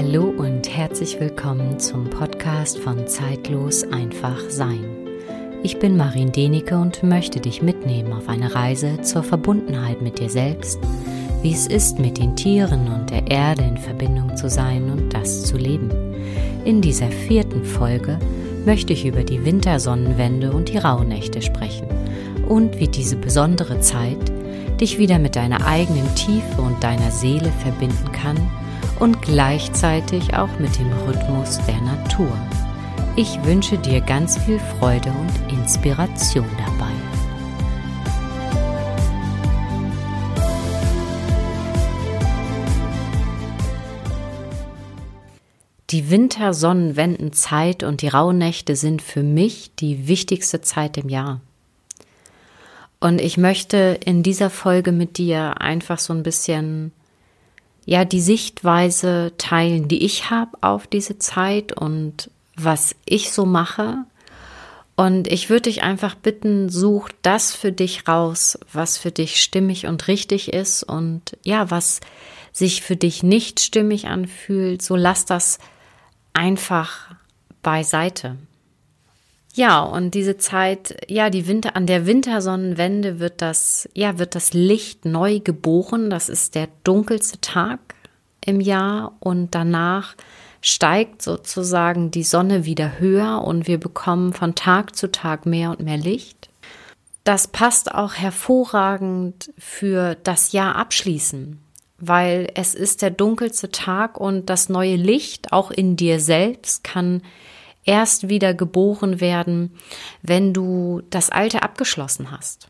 Hallo 0.00 0.26
und 0.28 0.68
herzlich 0.68 1.18
willkommen 1.18 1.80
zum 1.80 2.08
Podcast 2.08 2.78
von 2.78 3.08
Zeitlos 3.08 3.82
einfach 3.82 4.38
sein. 4.48 4.84
Ich 5.64 5.80
bin 5.80 5.96
Marin 5.96 6.30
Denike 6.30 6.78
und 6.78 7.02
möchte 7.02 7.40
dich 7.40 7.62
mitnehmen 7.62 8.12
auf 8.12 8.28
eine 8.28 8.54
Reise 8.54 9.00
zur 9.00 9.24
Verbundenheit 9.24 10.00
mit 10.00 10.20
dir 10.20 10.30
selbst, 10.30 10.78
wie 11.42 11.52
es 11.52 11.66
ist, 11.66 11.98
mit 11.98 12.16
den 12.16 12.36
Tieren 12.36 12.86
und 12.86 13.10
der 13.10 13.26
Erde 13.28 13.64
in 13.64 13.76
Verbindung 13.76 14.36
zu 14.36 14.48
sein 14.48 14.88
und 14.88 15.12
das 15.12 15.42
zu 15.42 15.56
leben. 15.56 15.90
In 16.64 16.80
dieser 16.80 17.08
vierten 17.08 17.64
Folge 17.64 18.20
möchte 18.64 18.92
ich 18.92 19.04
über 19.04 19.24
die 19.24 19.44
Wintersonnenwende 19.44 20.52
und 20.52 20.68
die 20.68 20.78
Rauhnächte 20.78 21.42
sprechen 21.42 21.88
und 22.46 22.78
wie 22.78 22.86
diese 22.86 23.16
besondere 23.16 23.80
Zeit 23.80 24.30
dich 24.80 24.96
wieder 24.96 25.18
mit 25.18 25.34
deiner 25.34 25.66
eigenen 25.66 26.14
Tiefe 26.14 26.62
und 26.62 26.84
deiner 26.84 27.10
Seele 27.10 27.50
verbinden 27.64 28.12
kann 28.12 28.36
und 29.00 29.22
gleichzeitig 29.22 30.34
auch 30.34 30.58
mit 30.58 30.78
dem 30.78 30.92
Rhythmus 31.06 31.58
der 31.66 31.80
Natur. 31.80 32.32
Ich 33.16 33.42
wünsche 33.44 33.78
dir 33.78 34.00
ganz 34.00 34.38
viel 34.38 34.58
Freude 34.58 35.10
und 35.10 35.52
Inspiration 35.52 36.46
dabei. 36.56 36.92
Die 45.90 46.10
Wintersonnenwendenzeit 46.10 47.82
und 47.82 48.02
die 48.02 48.08
Rauhnächte 48.08 48.76
sind 48.76 49.00
für 49.00 49.22
mich 49.22 49.74
die 49.76 50.06
wichtigste 50.06 50.60
Zeit 50.60 50.98
im 50.98 51.08
Jahr. 51.08 51.40
Und 53.00 53.20
ich 53.20 53.38
möchte 53.38 53.98
in 54.04 54.22
dieser 54.22 54.50
Folge 54.50 54.92
mit 54.92 55.18
dir 55.18 55.60
einfach 55.60 55.98
so 55.98 56.12
ein 56.12 56.22
bisschen 56.22 56.92
ja 57.88 58.04
die 58.04 58.20
Sichtweise 58.20 59.32
teilen, 59.38 59.88
die 59.88 60.04
ich 60.04 60.28
habe 60.28 60.58
auf 60.60 60.86
diese 60.86 61.18
Zeit 61.18 61.72
und 61.72 62.30
was 62.54 62.94
ich 63.06 63.32
so 63.32 63.46
mache. 63.46 64.04
Und 64.94 65.26
ich 65.26 65.48
würde 65.48 65.62
dich 65.62 65.82
einfach 65.82 66.14
bitten, 66.14 66.68
such 66.68 67.08
das 67.22 67.54
für 67.54 67.72
dich 67.72 68.06
raus, 68.06 68.58
was 68.74 68.98
für 68.98 69.10
dich 69.10 69.40
stimmig 69.40 69.86
und 69.86 70.06
richtig 70.06 70.52
ist 70.52 70.82
und 70.82 71.38
ja, 71.44 71.70
was 71.70 72.00
sich 72.52 72.82
für 72.82 72.96
dich 72.96 73.22
nicht 73.22 73.58
stimmig 73.58 74.06
anfühlt, 74.06 74.82
so 74.82 74.94
lass 74.94 75.24
das 75.24 75.58
einfach 76.34 77.14
beiseite. 77.62 78.36
Ja, 79.54 79.80
und 79.80 80.12
diese 80.12 80.36
Zeit, 80.36 80.94
ja, 81.08 81.30
die 81.30 81.46
Winter, 81.48 81.74
an 81.74 81.86
der 81.86 82.04
Wintersonnenwende 82.04 83.18
wird 83.18 83.40
das, 83.40 83.88
ja, 83.94 84.18
wird 84.18 84.34
das 84.34 84.52
Licht 84.52 85.06
neu 85.06 85.40
geboren. 85.40 86.10
Das 86.10 86.28
ist 86.28 86.54
der 86.54 86.68
dunkelste 86.84 87.40
Tag 87.40 87.87
im 88.44 88.60
Jahr 88.60 89.16
und 89.20 89.54
danach 89.54 90.14
steigt 90.60 91.22
sozusagen 91.22 92.10
die 92.10 92.24
Sonne 92.24 92.64
wieder 92.64 92.98
höher 92.98 93.42
und 93.44 93.66
wir 93.66 93.78
bekommen 93.78 94.32
von 94.32 94.54
Tag 94.54 94.96
zu 94.96 95.10
Tag 95.10 95.46
mehr 95.46 95.70
und 95.70 95.80
mehr 95.80 95.96
Licht. 95.96 96.48
Das 97.24 97.48
passt 97.48 97.94
auch 97.94 98.14
hervorragend 98.14 99.52
für 99.58 100.16
das 100.24 100.52
Jahr 100.52 100.76
abschließen, 100.76 101.58
weil 101.98 102.50
es 102.54 102.74
ist 102.74 103.02
der 103.02 103.10
dunkelste 103.10 103.70
Tag 103.70 104.18
und 104.18 104.46
das 104.46 104.68
neue 104.68 104.96
Licht 104.96 105.52
auch 105.52 105.70
in 105.70 105.96
dir 105.96 106.20
selbst 106.20 106.84
kann 106.84 107.22
erst 107.84 108.28
wieder 108.28 108.54
geboren 108.54 109.20
werden, 109.20 109.74
wenn 110.22 110.52
du 110.52 111.02
das 111.10 111.30
Alte 111.30 111.62
abgeschlossen 111.62 112.30
hast. 112.30 112.68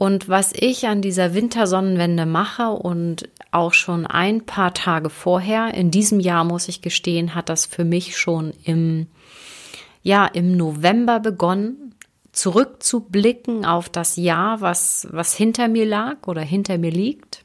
Und 0.00 0.30
was 0.30 0.54
ich 0.54 0.86
an 0.86 1.02
dieser 1.02 1.34
Wintersonnenwende 1.34 2.24
mache 2.24 2.70
und 2.70 3.28
auch 3.50 3.74
schon 3.74 4.06
ein 4.06 4.46
paar 4.46 4.72
Tage 4.72 5.10
vorher, 5.10 5.74
in 5.74 5.90
diesem 5.90 6.20
Jahr 6.20 6.42
muss 6.44 6.68
ich 6.68 6.80
gestehen, 6.80 7.34
hat 7.34 7.50
das 7.50 7.66
für 7.66 7.84
mich 7.84 8.16
schon 8.16 8.54
im, 8.64 9.08
ja, 10.02 10.24
im 10.24 10.56
November 10.56 11.20
begonnen, 11.20 11.94
zurückzublicken 12.32 13.66
auf 13.66 13.90
das 13.90 14.16
Jahr, 14.16 14.62
was, 14.62 15.06
was 15.10 15.34
hinter 15.34 15.68
mir 15.68 15.84
lag 15.84 16.26
oder 16.26 16.40
hinter 16.40 16.78
mir 16.78 16.92
liegt, 16.92 17.44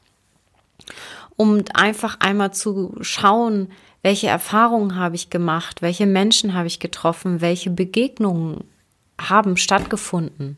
um 1.36 1.62
einfach 1.74 2.20
einmal 2.20 2.54
zu 2.54 2.96
schauen, 3.02 3.68
welche 4.00 4.28
Erfahrungen 4.28 4.96
habe 4.96 5.14
ich 5.14 5.28
gemacht? 5.28 5.82
Welche 5.82 6.06
Menschen 6.06 6.54
habe 6.54 6.68
ich 6.68 6.80
getroffen? 6.80 7.42
Welche 7.42 7.68
Begegnungen 7.68 8.64
haben 9.20 9.58
stattgefunden? 9.58 10.56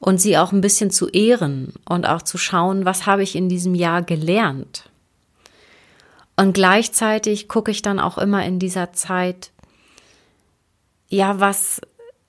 Und 0.00 0.20
sie 0.20 0.36
auch 0.36 0.50
ein 0.50 0.60
bisschen 0.60 0.90
zu 0.90 1.08
ehren 1.08 1.74
und 1.88 2.06
auch 2.06 2.22
zu 2.22 2.38
schauen, 2.38 2.84
was 2.84 3.06
habe 3.06 3.22
ich 3.22 3.36
in 3.36 3.48
diesem 3.48 3.74
Jahr 3.74 4.02
gelernt? 4.02 4.90
Und 6.36 6.54
gleichzeitig 6.54 7.48
gucke 7.48 7.70
ich 7.70 7.82
dann 7.82 8.00
auch 8.00 8.18
immer 8.18 8.44
in 8.44 8.58
dieser 8.58 8.92
Zeit, 8.92 9.52
ja, 11.08 11.38
was 11.38 11.80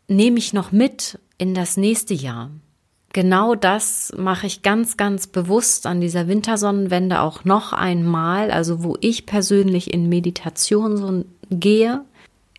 nehme 0.08 0.38
ich 0.38 0.54
noch 0.54 0.72
mit 0.72 1.18
in 1.38 1.56
das 1.56 1.78
nächste 1.78 2.14
Jahr? 2.14 2.52
genau 3.14 3.56
das 3.56 4.14
mache 4.18 4.48
ich 4.48 4.62
ganz, 4.62 4.98
ganz 4.98 5.28
bewusst 5.28 5.86
an 5.86 6.02
dieser 6.02 6.28
Wintersonnenwende 6.28 7.22
auch 7.22 7.44
noch 7.46 7.74
einmal, 7.74 8.52
also 8.52 8.84
wo 8.84 8.98
ich 9.02 9.26
persönlich 9.26 9.94
in 9.94 10.10
Meditation 10.10 10.98
so 10.98 11.26
gehe, 11.50 12.02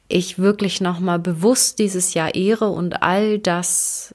ich 0.08 0.38
wirklich 0.38 0.80
nochmal 0.80 1.18
bewusst 1.18 1.78
dieses 1.78 2.14
Jahr 2.14 2.34
ehre 2.34 2.68
und 2.68 3.02
all 3.02 3.38
das 3.38 4.14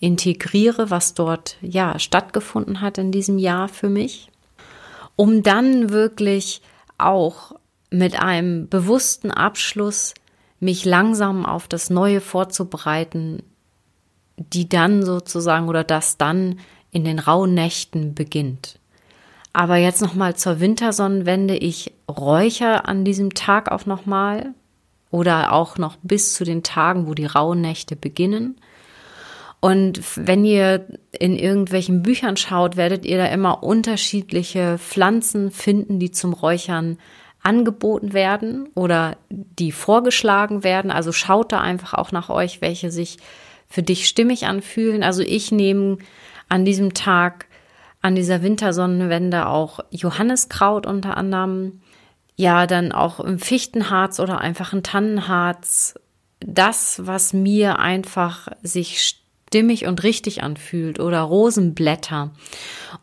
integriere, 0.00 0.90
was 0.90 1.14
dort 1.14 1.56
ja 1.60 1.98
stattgefunden 1.98 2.80
hat 2.80 2.98
in 2.98 3.12
diesem 3.12 3.38
Jahr 3.38 3.68
für 3.68 3.88
mich, 3.88 4.30
um 5.16 5.42
dann 5.42 5.90
wirklich 5.90 6.62
auch 6.98 7.52
mit 7.90 8.20
einem 8.20 8.68
bewussten 8.68 9.30
Abschluss 9.30 10.14
mich 10.60 10.84
langsam 10.84 11.46
auf 11.46 11.68
das 11.68 11.90
Neue 11.90 12.20
vorzubereiten, 12.20 13.42
die 14.36 14.68
dann 14.68 15.04
sozusagen 15.04 15.68
oder 15.68 15.84
das 15.84 16.16
dann 16.16 16.58
in 16.90 17.04
den 17.04 17.18
rauen 17.18 17.54
Nächten 17.54 18.14
beginnt. 18.14 18.78
Aber 19.52 19.76
jetzt 19.76 20.02
nochmal 20.02 20.34
zur 20.34 20.58
Wintersonnenwende. 20.58 21.56
Ich 21.56 21.92
räuchere 22.08 22.86
an 22.86 23.04
diesem 23.04 23.34
Tag 23.34 23.70
auch 23.70 23.86
nochmal 23.86 24.52
oder 25.10 25.52
auch 25.52 25.78
noch 25.78 25.96
bis 26.02 26.34
zu 26.34 26.44
den 26.44 26.64
Tagen, 26.64 27.06
wo 27.06 27.14
die 27.14 27.26
rauen 27.26 27.60
Nächte 27.60 27.94
beginnen. 27.94 28.56
Und 29.64 30.02
wenn 30.16 30.44
ihr 30.44 30.86
in 31.10 31.38
irgendwelchen 31.38 32.02
Büchern 32.02 32.36
schaut, 32.36 32.76
werdet 32.76 33.06
ihr 33.06 33.16
da 33.16 33.24
immer 33.28 33.62
unterschiedliche 33.62 34.76
Pflanzen 34.76 35.50
finden, 35.50 35.98
die 35.98 36.10
zum 36.10 36.34
Räuchern 36.34 36.98
angeboten 37.42 38.12
werden 38.12 38.68
oder 38.74 39.16
die 39.30 39.72
vorgeschlagen 39.72 40.64
werden. 40.64 40.90
Also 40.90 41.12
schaut 41.12 41.50
da 41.50 41.62
einfach 41.62 41.94
auch 41.94 42.12
nach 42.12 42.28
euch, 42.28 42.60
welche 42.60 42.90
sich 42.90 43.16
für 43.66 43.82
dich 43.82 44.06
stimmig 44.06 44.44
anfühlen. 44.44 45.02
Also 45.02 45.22
ich 45.22 45.50
nehme 45.50 45.96
an 46.50 46.66
diesem 46.66 46.92
Tag, 46.92 47.46
an 48.02 48.14
dieser 48.14 48.42
Wintersonnenwende 48.42 49.46
auch 49.46 49.80
Johanniskraut 49.88 50.84
unter 50.84 51.16
anderem. 51.16 51.80
Ja, 52.36 52.66
dann 52.66 52.92
auch 52.92 53.18
im 53.18 53.38
Fichtenharz 53.38 54.20
oder 54.20 54.42
einfach 54.42 54.74
ein 54.74 54.82
Tannenharz. 54.82 55.94
Das, 56.40 57.00
was 57.06 57.32
mir 57.32 57.78
einfach 57.78 58.48
sich 58.62 59.23
stimmig 59.54 59.86
und 59.86 60.02
richtig 60.02 60.42
anfühlt 60.42 60.98
oder 60.98 61.20
Rosenblätter. 61.20 62.32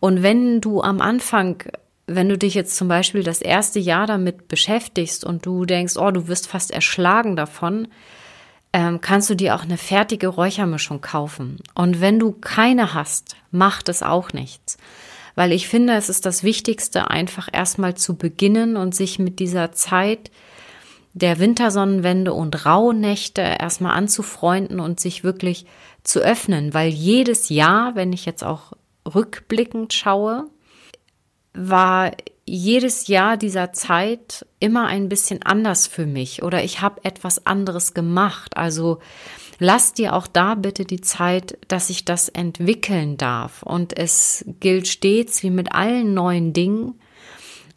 Und 0.01 0.21
wenn 0.21 0.59
du 0.59 0.81
am 0.81 0.99
Anfang 0.99 1.63
wenn 2.07 2.27
du 2.27 2.37
dich 2.37 2.55
jetzt 2.55 2.75
zum 2.75 2.89
Beispiel 2.89 3.23
das 3.23 3.41
erste 3.41 3.79
Jahr 3.79 4.05
damit 4.05 4.49
beschäftigst 4.49 5.23
und 5.23 5.45
du 5.45 5.63
denkst, 5.63 5.95
oh, 5.95 6.11
du 6.11 6.27
wirst 6.27 6.47
fast 6.47 6.71
erschlagen 6.71 7.37
davon, 7.37 7.87
ähm, 8.73 8.99
kannst 8.99 9.29
du 9.29 9.35
dir 9.35 9.55
auch 9.55 9.63
eine 9.63 9.77
fertige 9.77 10.27
Räuchermischung 10.27 10.99
kaufen. 10.99 11.59
Und 11.73 12.01
wenn 12.01 12.19
du 12.19 12.33
keine 12.33 12.93
hast, 12.93 13.37
macht 13.51 13.87
es 13.87 14.03
auch 14.03 14.33
nichts. 14.33 14.77
Weil 15.35 15.53
ich 15.53 15.69
finde, 15.69 15.93
es 15.93 16.09
ist 16.09 16.25
das 16.25 16.43
Wichtigste, 16.43 17.09
einfach 17.09 17.47
erstmal 17.49 17.95
zu 17.95 18.17
beginnen 18.17 18.75
und 18.75 18.93
sich 18.93 19.17
mit 19.17 19.39
dieser 19.39 19.71
Zeit 19.71 20.31
der 21.13 21.39
Wintersonnenwende 21.39 22.33
und 22.33 22.65
Rauhnächte 22.65 23.41
erstmal 23.41 23.95
anzufreunden 23.95 24.79
und 24.79 24.99
sich 24.99 25.23
wirklich 25.23 25.65
zu 26.03 26.19
öffnen. 26.19 26.73
Weil 26.73 26.89
jedes 26.89 27.49
Jahr, 27.49 27.95
wenn 27.95 28.13
ich 28.13 28.25
jetzt 28.25 28.43
auch 28.43 28.73
rückblickend 29.05 29.93
schaue, 29.93 30.47
war 31.53 32.11
jedes 32.45 33.07
Jahr 33.07 33.37
dieser 33.37 33.71
Zeit 33.73 34.45
immer 34.59 34.87
ein 34.87 35.09
bisschen 35.09 35.41
anders 35.43 35.87
für 35.87 36.05
mich 36.05 36.43
oder 36.43 36.63
ich 36.63 36.81
habe 36.81 37.03
etwas 37.03 37.45
anderes 37.45 37.93
gemacht. 37.93 38.57
Also 38.57 38.99
lass 39.59 39.93
dir 39.93 40.15
auch 40.15 40.27
da 40.27 40.55
bitte 40.55 40.85
die 40.85 41.01
Zeit, 41.01 41.57
dass 41.67 41.89
ich 41.89 42.03
das 42.03 42.29
entwickeln 42.29 43.17
darf. 43.17 43.63
Und 43.63 43.97
es 43.97 44.43
gilt 44.59 44.87
stets 44.87 45.43
wie 45.43 45.51
mit 45.51 45.73
allen 45.73 46.13
neuen 46.13 46.53
Dingen, 46.53 46.99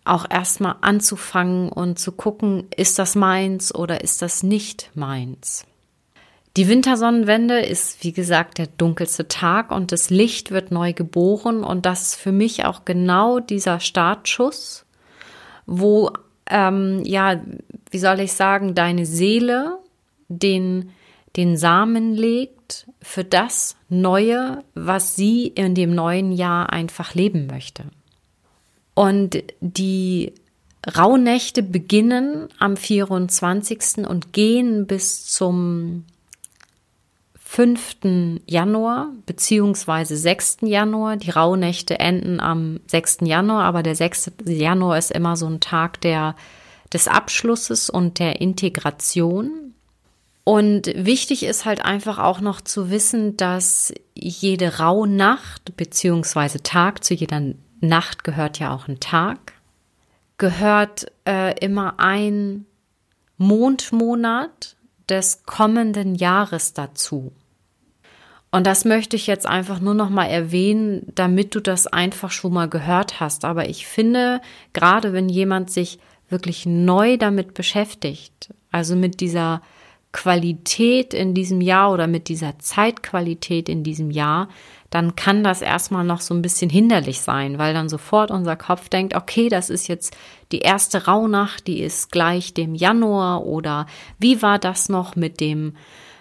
auch 0.05 0.29
erstmal 0.29 0.77
anzufangen 0.81 1.69
und 1.71 1.99
zu 1.99 2.13
gucken, 2.13 2.67
ist 2.77 2.99
das 2.99 3.15
meins 3.15 3.75
oder 3.75 4.03
ist 4.03 4.23
das 4.23 4.43
nicht 4.43 4.91
meins. 4.95 5.67
Die 6.57 6.69
Wintersonnenwende 6.69 7.59
ist, 7.59 8.05
wie 8.05 8.13
gesagt, 8.13 8.59
der 8.59 8.69
dunkelste 8.69 9.27
Tag 9.27 9.73
und 9.73 9.91
das 9.91 10.11
Licht 10.11 10.53
wird 10.53 10.71
neu 10.71 10.93
geboren 10.93 11.65
und 11.65 11.85
das 11.85 12.03
ist 12.03 12.15
für 12.15 12.31
mich 12.31 12.65
auch 12.65 12.85
genau 12.85 13.41
dieser 13.41 13.81
Startschuss, 13.81 14.85
wo 15.67 16.13
ähm, 16.49 17.03
ja, 17.05 17.41
wie 17.91 17.99
soll 17.99 18.21
ich 18.21 18.33
sagen, 18.35 18.75
deine 18.75 19.07
Seele 19.07 19.79
den, 20.29 20.91
den 21.37 21.57
Samen 21.57 22.15
legt 22.15 22.87
für 23.03 23.25
das 23.25 23.77
Neue, 23.89 24.63
was 24.75 25.17
sie 25.17 25.47
in 25.49 25.75
dem 25.75 25.95
neuen 25.95 26.33
Jahr 26.33 26.73
einfach 26.73 27.15
leben 27.15 27.47
möchte. 27.47 27.85
Und 28.95 29.43
die 29.61 30.33
Rauhnächte 30.97 31.63
beginnen 31.63 32.49
am 32.59 32.77
24. 32.77 34.07
und 34.07 34.33
gehen 34.33 34.87
bis 34.87 35.27
zum 35.27 36.05
5. 37.55 38.41
Januar 38.47 39.11
beziehungsweise 39.27 40.17
6. 40.17 40.59
Januar. 40.63 41.17
Die 41.17 41.31
Rauhnächte 41.31 42.01
enden 42.01 42.41
am 42.41 42.81
6. 42.89 43.19
Januar, 43.23 43.63
aber 43.63 43.85
der 43.85 43.95
6. 43.95 44.33
Januar 44.45 44.99
ist 44.99 45.13
immer 45.13 45.37
so 45.37 45.47
ein 45.47 45.61
Tag 45.61 46.01
der, 46.01 46.35
des 46.93 47.07
Abschlusses 47.07 47.91
und 47.91 48.19
der 48.19 48.41
Integration. 48.41 49.73
Und 50.43 50.89
wichtig 50.97 51.45
ist 51.45 51.65
halt 51.65 51.85
einfach 51.85 52.19
auch 52.19 52.41
noch 52.41 52.61
zu 52.61 52.91
wissen, 52.91 53.37
dass 53.37 53.95
jede 54.15 54.79
Rauhnacht 54.79 55.77
beziehungsweise 55.77 56.61
Tag, 56.61 57.05
zu 57.05 57.15
jeder 57.15 57.41
Nacht 57.81 58.25
gehört 58.25 58.59
ja 58.59 58.75
auch 58.75 58.89
ein 58.89 58.99
Tag, 58.99 59.53
gehört 60.39 61.07
äh, 61.25 61.57
immer 61.65 62.01
ein 62.01 62.67
Mondmonat 63.39 64.75
des 65.09 65.45
kommenden 65.45 66.17
Jahres 66.17 66.73
dazu. 66.73 67.31
Und 68.55 68.69
das 68.69 68.85
möchte 68.85 69.17
ich 69.17 69.27
jetzt 69.27 69.49
einfach 69.49 69.81
nur 69.81 69.95
noch 69.95 70.11
mal 70.11 70.27
erwähnen, 70.27 71.09
damit 71.17 71.57
du 71.57 71.61
das 71.61 71.89
einfach 71.89 72.31
schon 72.31 72.53
mal 72.53 72.69
gehört 72.69 73.19
hast. 73.19 73.45
Aber 73.45 73.69
ich 73.69 73.85
finde, 73.85 74.41
gerade 74.73 75.13
wenn 75.13 75.29
jemand 75.29 75.73
sich 75.73 75.99
wirklich 76.29 76.65
neu 76.65 77.17
damit 77.17 77.55
beschäftigt, 77.55 78.55
also 78.71 78.95
mit 78.95 79.19
dieser 79.19 79.61
Qualität 80.13 81.15
in 81.15 81.35
diesem 81.35 81.61
Jahr 81.61 81.91
oder 81.91 82.07
mit 82.07 82.29
dieser 82.29 82.57
Zeitqualität 82.61 83.69
in 83.69 83.83
diesem 83.83 84.13
Jahr, 84.13 84.47
dann 84.89 85.17
kann 85.17 85.43
das 85.43 85.61
erstmal 85.61 86.05
noch 86.05 86.21
so 86.21 86.33
ein 86.33 86.43
bisschen 86.43 86.71
hinderlich 86.71 87.23
sein, 87.23 87.59
weil 87.59 87.75
dann 87.75 87.89
sofort 87.89 88.31
unser 88.31 88.55
Kopf 88.55 88.89
denkt, 88.89 89.17
okay, 89.17 89.49
das 89.49 89.69
ist 89.69 89.89
jetzt 89.89 90.17
die 90.53 90.61
erste 90.61 91.07
Rauhnacht, 91.07 91.67
die 91.67 91.81
ist 91.81 92.13
gleich 92.13 92.55
dem 92.55 92.77
Januar 92.77 93.45
oder 93.45 93.87
wie 94.21 94.43
war 94.43 94.61
das 94.61 94.89
noch 94.89 95.17
mit 95.17 95.41
dem, 95.41 95.75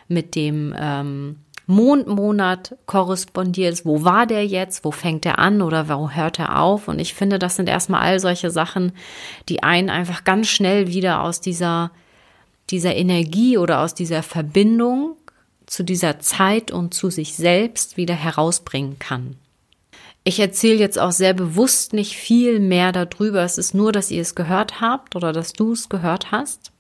mit 0.08 0.34
dem 0.34 0.74
ähm, 0.76 1.36
Mondmonat 1.66 2.76
korrespondiert, 2.86 3.86
wo 3.86 4.04
war 4.04 4.28
der 4.28 4.46
jetzt, 4.46 4.84
wo 4.84 4.92
fängt 4.92 5.26
er 5.26 5.40
an 5.40 5.62
oder 5.62 5.88
wo 5.88 6.10
hört 6.10 6.40
er 6.40 6.60
auf? 6.62 6.88
Und 6.88 7.00
ich 7.00 7.14
finde, 7.14 7.40
das 7.40 7.56
sind 7.56 7.70
erstmal 7.70 8.02
all 8.02 8.20
solche 8.20 8.52
Sachen, 8.52 8.92
die 9.50 9.64
einen 9.64 9.90
einfach 9.90 10.24
ganz 10.24 10.48
schnell 10.48 10.88
wieder 10.88 11.24
aus 11.24 11.40
dieser 11.42 11.92
dieser 12.70 12.96
Energie 12.96 13.58
oder 13.58 13.82
aus 13.82 13.94
dieser 13.94 14.24
Verbindung 14.24 15.16
zu 15.66 15.84
dieser 15.84 16.20
Zeit 16.20 16.72
und 16.72 16.94
zu 16.94 17.10
sich 17.10 17.36
selbst 17.36 17.98
wieder 17.98 18.16
herausbringen 18.16 19.00
kann. 19.00 19.38
Ich 20.24 20.40
erzähle 20.40 20.80
jetzt 20.80 20.98
auch 21.00 21.12
sehr 21.12 21.34
bewusst 21.34 21.94
nicht 21.94 22.16
viel 22.16 22.60
mehr 22.60 22.92
darüber. 22.92 23.44
Es 23.44 23.58
ist 23.58 23.74
nur, 23.74 23.92
dass 23.92 24.10
ihr 24.10 24.22
es 24.22 24.36
gehört 24.36 24.80
habt 24.80 25.16
oder 25.16 25.34
dass 25.34 25.54
du 25.54 25.74
es 25.74 25.90
gehört 25.90 26.32
hast. 26.32 26.73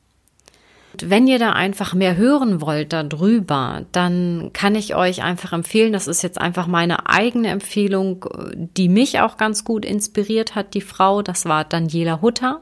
Wenn 1.01 1.28
ihr 1.28 1.40
da 1.40 1.54
einfach 1.54 1.94
mehr 1.94 2.16
hören 2.16 2.62
wollt 2.62 2.94
darüber, 2.94 3.86
dann 3.92 4.51
kann 4.54 4.75
ich 4.75 4.95
euch 4.95 5.24
einfach 5.24 5.54
empfehlen, 5.54 5.94
das 5.94 6.07
ist 6.07 6.22
jetzt 6.22 6.40
einfach 6.40 6.68
meine 6.68 7.10
eigene 7.10 7.50
Empfehlung, 7.50 8.25
die 8.56 8.90
mich 8.90 9.19
auch 9.19 9.38
ganz 9.38 9.63
gut 9.63 9.86
inspiriert 9.86 10.54
hat, 10.54 10.74
die 10.75 10.81
Frau, 10.81 11.22
das 11.24 11.45
war 11.45 11.63
Daniela 11.63 12.22
Hutter 12.22 12.62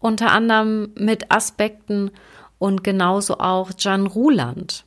unter 0.00 0.30
anderem 0.30 0.92
mit 0.94 1.30
Aspekten 1.32 2.10
und 2.58 2.84
genauso 2.84 3.38
auch 3.38 3.70
Jan 3.78 4.06
Ruland. 4.06 4.84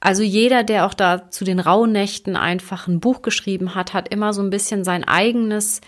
Also 0.00 0.22
jeder, 0.22 0.64
der 0.64 0.86
auch 0.86 0.94
da 0.94 1.30
zu 1.30 1.44
den 1.44 1.60
Rauhnächten 1.60 2.36
einfach 2.36 2.86
ein 2.86 3.00
Buch 3.00 3.22
geschrieben 3.22 3.74
hat, 3.74 3.94
hat 3.94 4.12
immer 4.12 4.32
so 4.32 4.42
ein 4.42 4.50
bisschen 4.50 4.84
sein 4.84 5.04
eigenes 5.04 5.80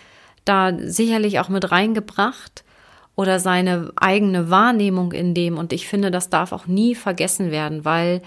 da 0.45 0.73
sicherlich 0.79 1.41
auch 1.41 1.49
mit 1.49 1.71
reingebracht 1.71 2.65
oder 3.17 3.41
seine 3.41 3.93
eigene 3.97 4.51
Wahrnehmung 4.51 5.13
in 5.13 5.35
dem. 5.35 5.59
Und 5.59 5.73
ich 5.73 5.89
finde, 5.89 6.11
das 6.11 6.29
darf 6.31 6.53
auch 6.53 6.67
nie 6.67 6.95
vergessen 6.95 7.51
werden, 7.51 7.85
weil 7.85 8.23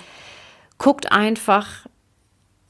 guckt 0.79 1.11
einfach, 1.11 1.85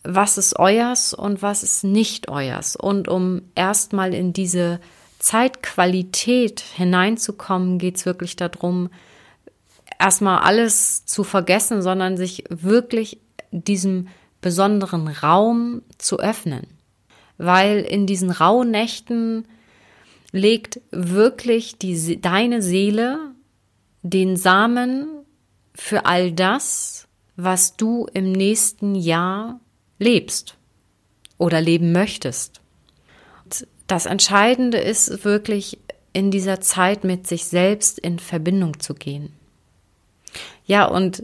was 0.04 0.38
ist 0.38 0.60
euers 0.60 1.14
und 1.14 1.42
was 1.42 1.64
ist 1.64 1.84
nicht 1.84 2.30
euers. 2.30 2.76
Und 2.76 3.08
um 3.08 3.42
erstmal 3.56 4.14
in 4.14 4.34
diese 4.34 4.80
Zeitqualität 5.20 6.60
hineinzukommen, 6.60 7.78
geht 7.78 7.98
es 7.98 8.06
wirklich 8.06 8.36
darum, 8.36 8.90
erstmal 9.98 10.40
alles 10.40 11.06
zu 11.06 11.24
vergessen, 11.24 11.82
sondern 11.82 12.18
sich 12.18 12.44
wirklich 12.50 13.20
diesem 13.52 14.08
besonderen 14.42 15.08
Raum 15.08 15.82
zu 15.98 16.20
öffnen. 16.20 16.68
Weil 17.38 17.80
in 17.80 18.06
diesen 18.06 18.32
Rauhnächten 18.32 19.46
legt 20.32 20.82
wirklich 20.92 21.78
die, 21.78 22.20
deine 22.22 22.62
Seele 22.62 23.20
den 24.02 24.38
Samen 24.38 25.08
für 25.74 26.06
all 26.06 26.32
das, 26.32 27.08
was 27.36 27.76
du 27.76 28.08
im 28.14 28.32
nächsten 28.32 28.96
Jahr 28.96 29.60
lebst 29.98 30.56
oder 31.38 31.62
leben 31.62 31.92
möchtest 31.92 32.60
das 33.90 34.06
Entscheidende 34.06 34.78
ist 34.78 35.26
wirklich 35.26 35.80
in 36.14 36.32
dieser 36.32 36.62
Zeit 36.62 37.04
mit 37.04 37.28
sich 37.28 37.46
selbst 37.46 38.00
in 38.00 38.20
Verbindung 38.20 38.80
zu 38.80 38.94
gehen. 38.94 39.34
Ja, 40.66 40.86
und 40.86 41.24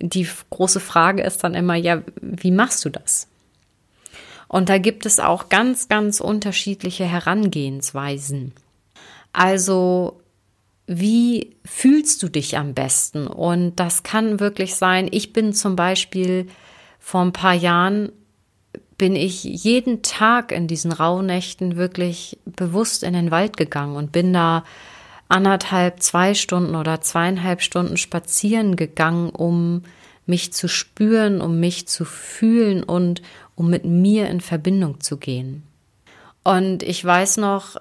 die 0.00 0.28
große 0.50 0.80
Frage 0.80 1.22
ist 1.22 1.44
dann 1.44 1.54
immer, 1.54 1.76
ja, 1.76 2.02
wie 2.20 2.50
machst 2.50 2.84
du 2.84 2.90
das? 2.90 3.28
Und 4.52 4.68
da 4.68 4.76
gibt 4.76 5.06
es 5.06 5.18
auch 5.18 5.48
ganz, 5.48 5.88
ganz 5.88 6.20
unterschiedliche 6.20 7.06
Herangehensweisen. 7.06 8.52
Also, 9.32 10.20
wie 10.86 11.56
fühlst 11.64 12.22
du 12.22 12.28
dich 12.28 12.58
am 12.58 12.74
besten? 12.74 13.26
Und 13.26 13.76
das 13.76 14.02
kann 14.02 14.40
wirklich 14.40 14.74
sein, 14.74 15.08
ich 15.10 15.32
bin 15.32 15.54
zum 15.54 15.74
Beispiel 15.74 16.48
vor 16.98 17.22
ein 17.22 17.32
paar 17.32 17.54
Jahren 17.54 18.12
bin 18.98 19.16
ich 19.16 19.42
jeden 19.42 20.02
Tag 20.02 20.52
in 20.52 20.68
diesen 20.68 20.92
Rauhnächten 20.92 21.76
wirklich 21.76 22.38
bewusst 22.44 23.04
in 23.04 23.14
den 23.14 23.30
Wald 23.30 23.56
gegangen 23.56 23.96
und 23.96 24.12
bin 24.12 24.34
da 24.34 24.64
anderthalb, 25.28 26.02
zwei 26.02 26.34
Stunden 26.34 26.74
oder 26.74 27.00
zweieinhalb 27.00 27.62
Stunden 27.62 27.96
spazieren 27.96 28.76
gegangen, 28.76 29.30
um 29.30 29.84
mich 30.26 30.52
zu 30.52 30.68
spüren, 30.68 31.40
um 31.40 31.58
mich 31.58 31.88
zu 31.88 32.04
fühlen 32.04 32.82
und 32.82 33.22
um 33.54 33.70
mit 33.70 33.84
mir 33.84 34.28
in 34.28 34.40
Verbindung 34.40 35.00
zu 35.00 35.16
gehen. 35.16 35.62
Und 36.44 36.82
ich 36.82 37.04
weiß 37.04 37.36
noch, 37.36 37.76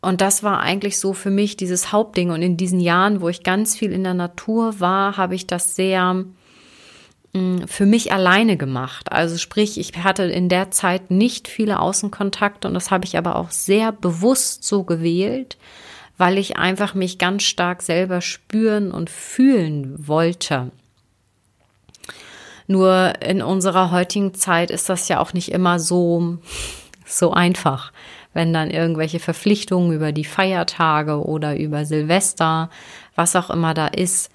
und 0.00 0.20
das 0.20 0.42
war 0.42 0.60
eigentlich 0.60 0.98
so 0.98 1.12
für 1.12 1.30
mich 1.30 1.56
dieses 1.56 1.92
Hauptding. 1.92 2.30
Und 2.30 2.42
in 2.42 2.56
diesen 2.56 2.80
Jahren, 2.80 3.20
wo 3.20 3.28
ich 3.28 3.42
ganz 3.42 3.76
viel 3.76 3.92
in 3.92 4.04
der 4.04 4.14
Natur 4.14 4.80
war, 4.80 5.16
habe 5.16 5.34
ich 5.34 5.46
das 5.46 5.76
sehr 5.76 6.24
für 7.66 7.84
mich 7.84 8.12
alleine 8.12 8.56
gemacht. 8.56 9.10
Also 9.10 9.38
sprich, 9.38 9.78
ich 9.78 9.92
hatte 10.04 10.22
in 10.22 10.48
der 10.48 10.70
Zeit 10.70 11.10
nicht 11.10 11.48
viele 11.48 11.80
Außenkontakte 11.80 12.68
und 12.68 12.74
das 12.74 12.92
habe 12.92 13.04
ich 13.06 13.18
aber 13.18 13.34
auch 13.34 13.50
sehr 13.50 13.90
bewusst 13.90 14.62
so 14.62 14.84
gewählt, 14.84 15.56
weil 16.16 16.38
ich 16.38 16.58
einfach 16.58 16.94
mich 16.94 17.18
ganz 17.18 17.42
stark 17.42 17.82
selber 17.82 18.20
spüren 18.20 18.92
und 18.92 19.10
fühlen 19.10 19.94
wollte. 20.06 20.70
Nur 22.66 23.12
in 23.22 23.42
unserer 23.42 23.90
heutigen 23.90 24.34
Zeit 24.34 24.70
ist 24.70 24.88
das 24.88 25.08
ja 25.08 25.20
auch 25.20 25.32
nicht 25.32 25.52
immer 25.52 25.78
so, 25.78 26.38
so 27.04 27.32
einfach, 27.32 27.92
wenn 28.32 28.52
dann 28.52 28.70
irgendwelche 28.70 29.20
Verpflichtungen 29.20 29.92
über 29.92 30.12
die 30.12 30.24
Feiertage 30.24 31.24
oder 31.24 31.56
über 31.56 31.84
Silvester, 31.84 32.70
was 33.14 33.36
auch 33.36 33.50
immer 33.50 33.74
da 33.74 33.86
ist, 33.86 34.30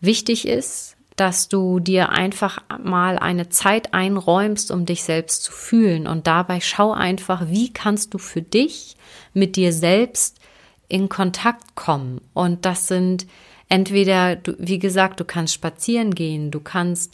wichtig 0.00 0.46
ist, 0.46 0.96
dass 1.16 1.48
du 1.48 1.80
dir 1.80 2.10
einfach 2.10 2.62
mal 2.82 3.18
eine 3.18 3.50
Zeit 3.50 3.92
einräumst, 3.92 4.70
um 4.70 4.86
dich 4.86 5.02
selbst 5.02 5.42
zu 5.42 5.52
fühlen. 5.52 6.06
Und 6.06 6.26
dabei 6.26 6.60
schau 6.60 6.92
einfach, 6.92 7.42
wie 7.48 7.72
kannst 7.72 8.14
du 8.14 8.18
für 8.18 8.40
dich 8.40 8.96
mit 9.34 9.56
dir 9.56 9.72
selbst 9.72 10.38
in 10.88 11.08
Kontakt 11.08 11.74
kommen. 11.74 12.20
Und 12.32 12.64
das 12.64 12.88
sind 12.88 13.26
entweder, 13.68 14.38
wie 14.58 14.78
gesagt, 14.78 15.20
du 15.20 15.24
kannst 15.24 15.54
spazieren 15.54 16.14
gehen, 16.14 16.50
du 16.50 16.60
kannst, 16.60 17.12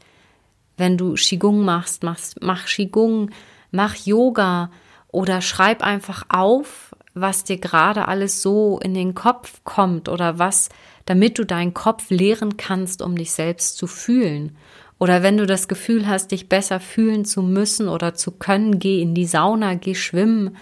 wenn 0.76 0.96
du 0.96 1.14
Qigong 1.14 1.64
machst, 1.64 2.02
machst 2.02 2.42
mach 2.42 2.66
Qigong, 2.66 3.30
mach 3.70 3.94
Yoga 3.94 4.70
oder 5.08 5.40
schreib 5.40 5.82
einfach 5.82 6.24
auf, 6.28 6.94
was 7.14 7.44
dir 7.44 7.58
gerade 7.58 8.08
alles 8.08 8.42
so 8.42 8.78
in 8.82 8.94
den 8.94 9.14
Kopf 9.14 9.60
kommt 9.64 10.08
oder 10.08 10.38
was 10.38 10.68
damit 11.06 11.38
du 11.38 11.44
deinen 11.44 11.72
Kopf 11.72 12.10
leeren 12.10 12.56
kannst, 12.56 13.00
um 13.00 13.16
dich 13.16 13.32
selbst 13.32 13.78
zu 13.78 13.86
fühlen. 13.86 14.56
Oder 14.98 15.22
wenn 15.22 15.36
du 15.36 15.46
das 15.46 15.68
Gefühl 15.68 16.06
hast, 16.06 16.32
dich 16.32 16.48
besser 16.48 16.80
fühlen 16.80 17.24
zu 17.24 17.42
müssen 17.42 17.88
oder 17.88 18.14
zu 18.14 18.32
können, 18.32 18.78
geh 18.78 19.00
in 19.00 19.14
die 19.14 19.26
Sauna, 19.26 19.74
geh 19.74 19.94
schwimmen 19.94 20.56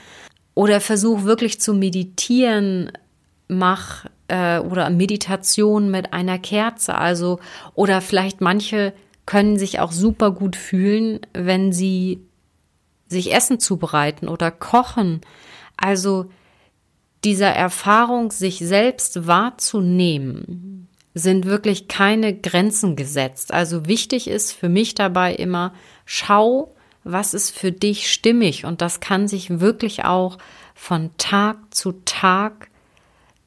oder 0.55 0.81
versuch 0.81 1.25
wirklich 1.25 1.61
zu 1.61 1.73
meditieren, 1.73 2.93
mach 3.49 4.07
äh, 4.29 4.59
oder 4.59 4.91
Meditation 4.91 5.91
mit 5.91 6.13
einer 6.13 6.39
Kerze. 6.39 6.97
Also, 6.97 7.41
oder 7.75 8.01
vielleicht 8.01 8.41
manche 8.41 8.93
können 9.27 9.59
sich 9.59 9.81
auch 9.81 9.93
super 9.93 10.31
gut 10.31 10.57
fühlen, 10.57 11.21
wenn 11.33 11.73
sie 11.73 12.21
sich 13.09 13.35
Essen 13.35 13.61
zubereiten 13.61 14.29
oder 14.29 14.51
kochen. 14.51 15.21
Also 15.77 16.31
dieser 17.25 17.51
Erfahrung, 17.51 18.31
sich 18.31 18.59
selbst 18.59 19.27
wahrzunehmen, 19.27 20.89
sind 21.15 21.47
wirklich 21.47 21.89
keine 21.89 22.37
Grenzen 22.37 22.97
gesetzt. 22.97 23.53
Also 23.53 23.87
wichtig 23.87 24.29
ist 24.29 24.53
für 24.53 24.69
mich 24.69 24.95
dabei 24.95 25.35
immer, 25.35 25.73
schau, 26.05 26.75
was 27.05 27.35
ist 27.35 27.57
für 27.57 27.73
dich 27.73 28.13
stimmig. 28.13 28.65
Und 28.65 28.81
das 28.81 29.01
kann 29.01 29.29
sich 29.29 29.61
wirklich 29.61 30.05
auch 30.05 30.39
von 30.75 31.11
Tag 31.17 31.73
zu 31.73 31.93
Tag 32.05 32.69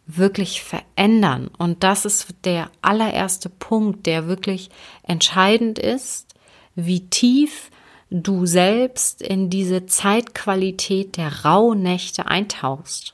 wirklich 0.08 0.64
verändern. 0.64 1.52
Und 1.58 1.84
das 1.84 2.06
ist 2.06 2.28
der 2.46 2.72
allererste 2.82 3.50
Punkt, 3.50 4.06
der 4.06 4.28
wirklich 4.28 4.70
entscheidend 5.04 5.78
ist, 5.78 6.34
wie 6.76 7.08
tief 7.10 7.70
du 8.10 8.46
selbst 8.46 9.22
in 9.22 9.50
diese 9.50 9.86
Zeitqualität 9.86 11.18
der 11.18 11.44
Rauhnächte 11.44 12.26
eintauchst. 12.26 13.14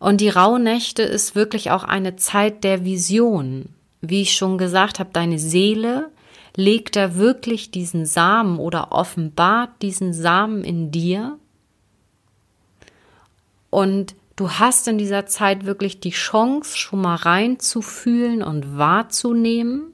Und 0.00 0.20
die 0.20 0.30
Rauhnächte 0.30 1.02
ist 1.02 1.36
wirklich 1.36 1.70
auch 1.70 1.84
eine 1.84 2.16
Zeit 2.16 2.64
der 2.64 2.84
Vision. 2.84 3.68
Wie 4.00 4.22
ich 4.22 4.34
schon 4.34 4.58
gesagt 4.58 4.98
habe, 4.98 5.10
deine 5.12 5.38
Seele 5.38 6.10
legt 6.56 6.96
da 6.96 7.16
wirklich 7.16 7.70
diesen 7.70 8.06
Samen 8.06 8.58
oder 8.58 8.92
offenbart 8.92 9.70
diesen 9.82 10.12
Samen 10.12 10.64
in 10.64 10.90
dir. 10.90 11.38
Und 13.68 14.16
du 14.40 14.50
hast 14.50 14.88
in 14.88 14.96
dieser 14.96 15.26
Zeit 15.26 15.66
wirklich 15.66 16.00
die 16.00 16.12
Chance, 16.12 16.78
schon 16.78 17.02
mal 17.02 17.16
reinzufühlen 17.16 18.42
und 18.42 18.78
wahrzunehmen, 18.78 19.92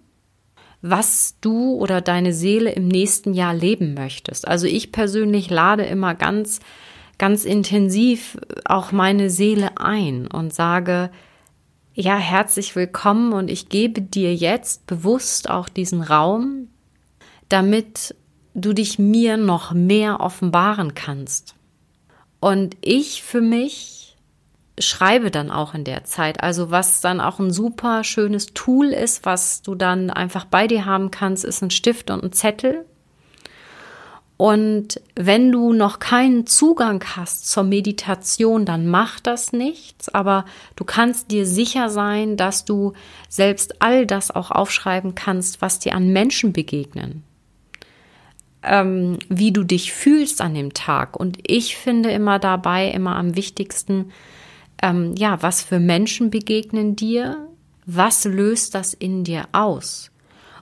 was 0.83 1.35
du 1.41 1.75
oder 1.75 2.01
deine 2.01 2.33
Seele 2.33 2.71
im 2.71 2.87
nächsten 2.87 3.35
Jahr 3.35 3.55
leben 3.55 3.95
möchtest. 3.95 4.47
Also 4.47 4.69
ich 4.69 4.93
persönlich 4.93 5.51
lade 5.51 5.83
immer 5.83 6.15
ganz, 6.15 6.61
ganz 7.19 7.45
intensiv 7.45 8.39
auch 8.65 8.93
meine 8.93 9.31
Seele 9.31 9.79
ein 9.79 10.29
und 10.29 10.55
sage, 10.55 11.11
ja, 11.93 12.17
herzlich 12.17 12.77
willkommen 12.77 13.33
und 13.33 13.51
ich 13.51 13.69
gebe 13.69 14.01
dir 14.01 14.33
jetzt 14.33 14.87
bewusst 14.87 15.51
auch 15.51 15.69
diesen 15.69 16.03
Raum, 16.03 16.69
damit 17.49 18.15
du 18.55 18.73
dich 18.73 19.01
mir 19.01 19.39
noch 19.39 19.73
mehr 19.73 20.21
offenbaren 20.21 20.95
kannst. 20.95 21.57
Und 22.39 22.77
ich 22.81 23.25
für 23.25 23.41
mich 23.41 23.96
schreibe 24.79 25.31
dann 25.31 25.51
auch 25.51 25.75
in 25.75 25.85
der 25.85 26.05
Zeit. 26.05 26.43
Also 26.43 26.71
was 26.71 27.01
dann 27.01 27.21
auch 27.21 27.39
ein 27.39 27.51
super 27.51 28.05
schönes 28.05 28.49
Tool 28.49 28.87
ist, 28.87 29.25
was 29.25 29.63
du 29.63 29.75
dann 29.75 30.11
einfach 30.11 30.45
bei 30.45 30.67
dir 30.67 30.85
haben 30.85 31.11
kannst, 31.11 31.45
ist 31.45 31.63
ein 31.63 31.71
Stift 31.71 32.11
und 32.11 32.23
ein 32.23 32.33
Zettel. 32.33 32.85
Und 34.37 35.01
wenn 35.15 35.51
du 35.51 35.73
noch 35.73 35.99
keinen 35.99 36.47
Zugang 36.47 37.03
hast 37.17 37.49
zur 37.49 37.63
Meditation, 37.63 38.67
dann 38.67 38.87
mach 38.87 39.19
das 39.19 39.53
nichts, 39.55 40.11
aber 40.11 40.45
du 40.77 40.85
kannst 40.85 41.31
dir 41.31 41.47
sicher 41.47 41.89
sein, 41.89 42.37
dass 42.37 42.67
du 42.67 42.93
selbst 43.31 43.81
all 43.81 44.05
das 44.05 44.31
auch 44.31 44.51
aufschreiben 44.51 45.15
kannst, 45.15 45.63
was 45.63 45.79
dir 45.79 45.95
an 45.95 46.13
Menschen 46.13 46.53
begegnen. 46.53 47.23
Ähm, 48.63 49.21
wie 49.31 49.53
du 49.53 49.65
dich 49.65 49.93
fühlst 49.93 50.43
an 50.43 50.53
dem 50.53 50.75
Tag. 50.75 51.19
Und 51.19 51.39
ich 51.47 51.77
finde 51.77 52.11
immer 52.11 52.39
dabei 52.39 52.91
immer 52.91 53.17
am 53.17 53.37
wichtigsten, 53.37 54.11
ähm, 54.83 55.15
ja, 55.17 55.43
was 55.43 55.63
für 55.63 55.79
Menschen 55.79 56.31
begegnen 56.31 56.97
dir? 56.97 57.49
Was 57.87 58.25
löst 58.25 58.75
das 58.75 58.95
in 58.95 59.25
dir 59.25 59.45
aus? 59.53 60.11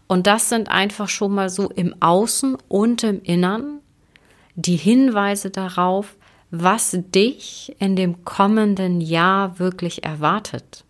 Und 0.06 0.26
das 0.26 0.48
sind 0.48 0.68
einfach 0.68 1.08
schon 1.08 1.32
mal 1.34 1.48
so 1.48 1.70
im 1.70 1.94
Außen 2.00 2.56
und 2.68 3.02
im 3.02 3.22
Innern 3.22 3.80
die 4.54 4.76
Hinweise 4.76 5.50
darauf, 5.50 6.16
was 6.50 6.96
dich 7.14 7.74
in 7.78 7.96
dem 7.96 8.24
kommenden 8.24 9.00
Jahr 9.00 9.58
wirklich 9.58 10.04
erwartet. 10.04 10.84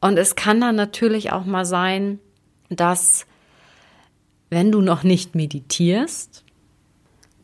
Und 0.00 0.18
es 0.18 0.36
kann 0.36 0.60
dann 0.60 0.76
natürlich 0.76 1.32
auch 1.32 1.44
mal 1.44 1.64
sein, 1.64 2.20
dass 2.68 3.26
wenn 4.50 4.70
du 4.70 4.80
noch 4.80 5.02
nicht 5.02 5.34
meditierst, 5.34 6.44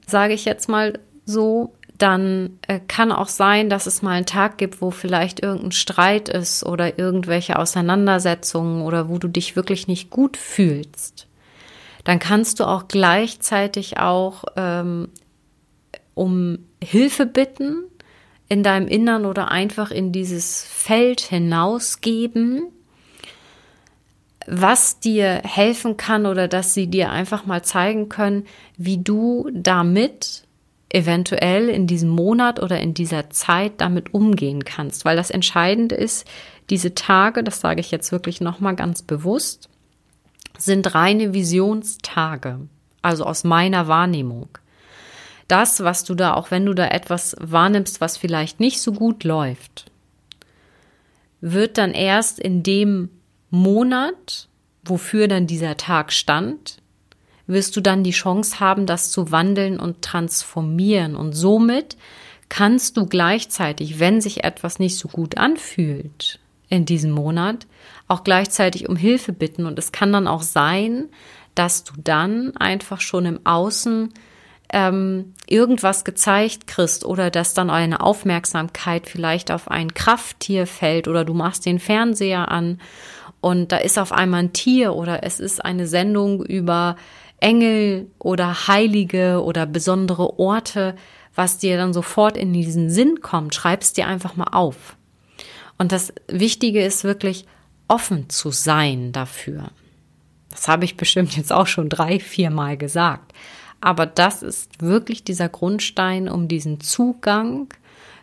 sage 0.07 0.35
ich 0.35 0.45
jetzt 0.45 0.69
mal 0.69 1.01
so, 1.25 1.75
dann 2.03 2.59
äh, 2.67 2.81
kann 2.89 3.13
auch 3.13 3.29
sein, 3.29 3.71
dass 3.71 3.87
es 3.87 4.03
mal 4.03 4.13
einen 4.13 4.27
Tag 4.27 4.59
gibt, 4.59 4.83
wo 4.83 4.91
vielleicht 4.91 5.41
irgendein 5.41 5.71
Streit 5.71 6.29
ist 6.29 6.67
oder 6.67 6.99
irgendwelche 6.99 7.59
Auseinandersetzungen 7.59 8.83
oder 8.83 9.09
wo 9.09 9.19
du 9.19 9.29
dich 9.29 9.55
wirklich 9.55 9.87
nicht 9.87 10.11
gut 10.11 10.37
fühlst. 10.37 11.29
Dann 12.03 12.19
kannst 12.19 12.59
du 12.59 12.65
auch 12.65 12.89
gleichzeitig 12.89 13.99
auch 13.99 14.45
ähm, 14.57 15.11
um 16.15 16.59
Hilfe 16.83 17.25
bitten 17.25 17.85
in 18.49 18.65
deinem 18.65 18.89
Innern 18.89 19.25
oder 19.25 19.53
einfach 19.53 19.93
in 19.93 20.11
dieses 20.11 20.65
Feld 20.65 21.21
hinausgeben, 21.21 22.65
was 24.49 24.99
dir 24.99 25.43
helfen 25.45 25.97
kann 25.97 26.27
oder 26.27 26.49
dass 26.49 26.75
sie 26.75 26.89
dir 26.89 27.13
einfach 27.13 27.47
mal 27.47 27.63
zeigen 27.63 28.09
können, 28.09 28.45
wie 28.77 28.99
du 28.99 29.49
damit 29.53 30.43
eventuell 30.93 31.69
in 31.69 31.87
diesem 31.87 32.11
Monat 32.11 32.63
oder 32.63 32.81
in 32.81 32.95
dieser 32.95 33.31
Zeit 33.31 33.75
damit 33.79 34.13
umgehen 34.13 34.65
kannst. 34.65 35.05
Weil 35.05 35.17
das 35.17 35.31
Entscheidende 35.31 35.95
ist, 35.95 36.27
diese 36.71 36.95
Tage, 36.95 37.43
das 37.43 37.61
sage 37.61 37.81
ich 37.81 37.91
jetzt 37.91 38.13
wirklich 38.13 38.41
nochmal 38.41 38.77
ganz 38.77 39.03
bewusst, 39.03 39.69
sind 40.59 40.95
reine 40.95 41.33
Visionstage. 41.33 42.61
Also 43.01 43.25
aus 43.25 43.43
meiner 43.43 43.89
Wahrnehmung. 43.89 44.49
Das, 45.49 45.83
was 45.83 46.05
du 46.05 46.15
da, 46.15 46.35
auch 46.35 46.51
wenn 46.51 46.67
du 46.67 46.75
da 46.75 46.87
etwas 46.89 47.37
wahrnimmst, 47.41 48.01
was 48.01 48.17
vielleicht 48.17 48.61
nicht 48.61 48.81
so 48.81 48.93
gut 48.93 49.25
läuft, 49.25 49.91
wird 51.41 51.79
dann 51.79 51.93
erst 51.93 52.39
in 52.39 52.63
dem 52.63 53.09
Monat, 53.51 54.49
wofür 54.85 55.27
dann 55.27 55.47
dieser 55.47 55.77
Tag 55.77 56.13
stand, 56.13 56.82
wirst 57.47 57.77
du 57.77 57.81
dann 57.81 58.05
die 58.05 58.11
Chance 58.13 58.61
haben, 58.61 58.87
das 58.87 59.11
zu 59.11 59.31
wandeln 59.31 59.81
und 59.81 60.03
transformieren. 60.03 61.17
Und 61.17 61.33
somit 61.33 61.97
kannst 62.49 62.97
du 62.97 63.07
gleichzeitig, 63.07 63.99
wenn 63.99 64.21
sich 64.21 64.45
etwas 64.45 64.79
nicht 64.79 64.99
so 64.99 65.09
gut 65.09 65.39
anfühlt 65.39 66.39
in 66.69 66.85
diesem 66.85 67.11
Monat, 67.11 67.67
auch 68.09 68.25
gleichzeitig 68.25 68.89
um 68.89 68.97
Hilfe 68.97 69.33
bitten. 69.33 69.67
Und 69.67 69.79
es 69.79 69.93
kann 69.93 70.13
dann 70.13 70.27
auch 70.27 70.43
sein, 70.43 71.09
dass 71.55 71.85
du 71.85 71.95
dann 71.97 72.57
einfach 72.57 73.01
schon 73.01 73.27
im 73.27 73.41
Außen 73.45 74.13
ähm, 74.73 75.35
irgendwas 75.47 76.05
gezeigt 76.05 76.67
kriegst 76.67 77.05
oder 77.05 77.31
dass 77.31 77.53
dann 77.55 77.69
eine 77.69 78.01
Aufmerksamkeit 78.01 79.07
vielleicht 79.07 79.51
auf 79.51 79.71
ein 79.71 79.93
Krafttier 79.93 80.67
fällt 80.67 81.09
oder 81.09 81.25
du 81.25 81.35
machst 81.35 81.67
den 81.67 81.79
Fernseher 81.79 82.51
an 82.51 82.81
und 83.43 83.73
da 83.73 83.77
ist 83.77 83.99
auf 83.99 84.13
einmal 84.13 84.45
ein 84.45 84.53
Tier 84.53 84.95
oder 84.95 85.25
es 85.25 85.41
ist 85.41 85.65
eine 85.65 85.87
Sendung 85.87 86.43
über 86.43 86.97
Engel 87.43 88.11
oder 88.19 88.69
Heilige 88.69 89.43
oder 89.43 89.67
besondere 89.67 90.39
Orte, 90.39 90.95
was 91.35 91.59
dir 91.59 91.77
dann 91.77 91.93
sofort 91.93 92.37
in 92.37 92.53
diesen 92.53 92.91
Sinn 92.91 93.21
kommt, 93.21 93.55
schreibst 93.55 93.97
dir 93.97 94.07
einfach 94.07 94.37
mal 94.37 94.51
auf. 94.53 94.97
Und 95.79 95.93
das 95.93 96.13
Wichtige 96.29 96.85
ist 96.85 97.05
wirklich 97.05 97.47
offen 97.89 98.29
zu 98.29 98.51
sein 98.51 99.13
dafür. 99.13 99.71
Das 100.51 100.69
habe 100.69 100.85
ich 100.85 100.97
bestimmt 100.97 101.37
jetzt 101.37 101.53
auch 101.53 101.67
schon 101.67 101.89
drei, 101.89 102.21
vier 102.21 102.51
Mal 102.51 102.77
gesagt. 102.77 103.33
Aber 103.81 104.07
das 104.07 104.43
ist 104.43 104.81
wirklich 104.81 105.25
dieser 105.25 105.49
Grundstein, 105.49 106.29
um 106.29 106.47
diesen 106.47 106.81
Zugang 106.81 107.69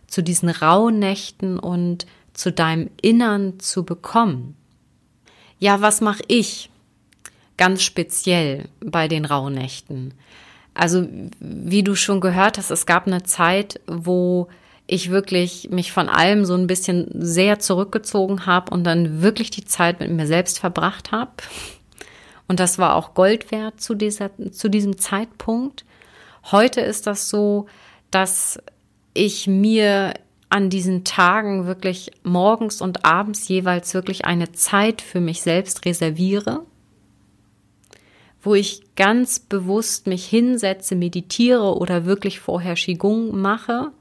zu 0.08 0.24
diesen 0.24 0.50
Rauhnächten 0.50 1.60
und 1.60 2.06
zu 2.34 2.52
deinem 2.52 2.90
Innern 3.02 3.60
zu 3.60 3.84
bekommen. 3.84 4.56
Ja, 5.60 5.82
was 5.82 6.00
mache 6.02 6.24
ich? 6.28 6.70
Ganz 7.60 7.84
speziell 7.84 8.70
bei 8.80 9.10
den 9.10 9.26
Rauhnächten. 9.26 10.14
Also, 10.74 11.06
wie 11.42 11.84
du 11.84 11.94
schon 11.94 12.22
gehört 12.22 12.58
hast, 12.58 12.72
es 12.72 12.86
gab 12.86 13.06
eine 13.06 13.24
Zeit, 13.24 13.82
wo 13.86 14.48
ich 14.88 15.12
wirklich 15.12 15.70
mich 15.70 15.92
von 15.92 16.08
allem 16.08 16.46
so 16.46 16.56
ein 16.56 16.68
bisschen 16.68 17.08
sehr 17.14 17.60
zurückgezogen 17.60 18.46
habe 18.46 18.74
und 18.74 18.86
dann 18.86 19.22
wirklich 19.22 19.52
die 19.52 19.66
Zeit 19.66 20.00
mit 20.00 20.10
mir 20.10 20.26
selbst 20.26 20.58
verbracht 20.58 21.12
habe. 21.12 21.32
Und 22.48 22.62
das 22.62 22.80
war 22.80 22.96
auch 22.96 23.14
Gold 23.14 23.52
wert 23.52 23.82
zu, 23.82 23.94
dieser, 23.94 24.32
zu 24.52 24.70
diesem 24.70 24.98
Zeitpunkt. 24.98 25.84
Heute 26.52 26.80
ist 26.80 27.08
das 27.08 27.30
so, 27.30 27.68
dass 28.10 28.58
ich 29.14 29.48
mir 29.48 30.14
an 30.48 30.70
diesen 30.70 31.04
Tagen 31.04 31.68
wirklich 31.68 32.12
morgens 32.24 32.82
und 32.82 33.04
abends 33.04 33.50
jeweils 33.50 33.94
wirklich 33.94 34.24
eine 34.24 34.54
Zeit 34.54 35.02
für 35.02 35.20
mich 35.20 35.42
selbst 35.42 35.86
reserviere 35.86 36.64
wo 38.42 38.56
ich 38.56 38.82
ganz 38.96 39.40
bewusst 39.40 40.08
mich 40.08 40.26
hinsetze, 40.26 40.96
meditiere 40.96 41.78
oder 41.78 42.06
wirklich 42.06 42.40
vorher 42.40 42.76
Qigong 42.76 43.40
mache, 43.40 43.92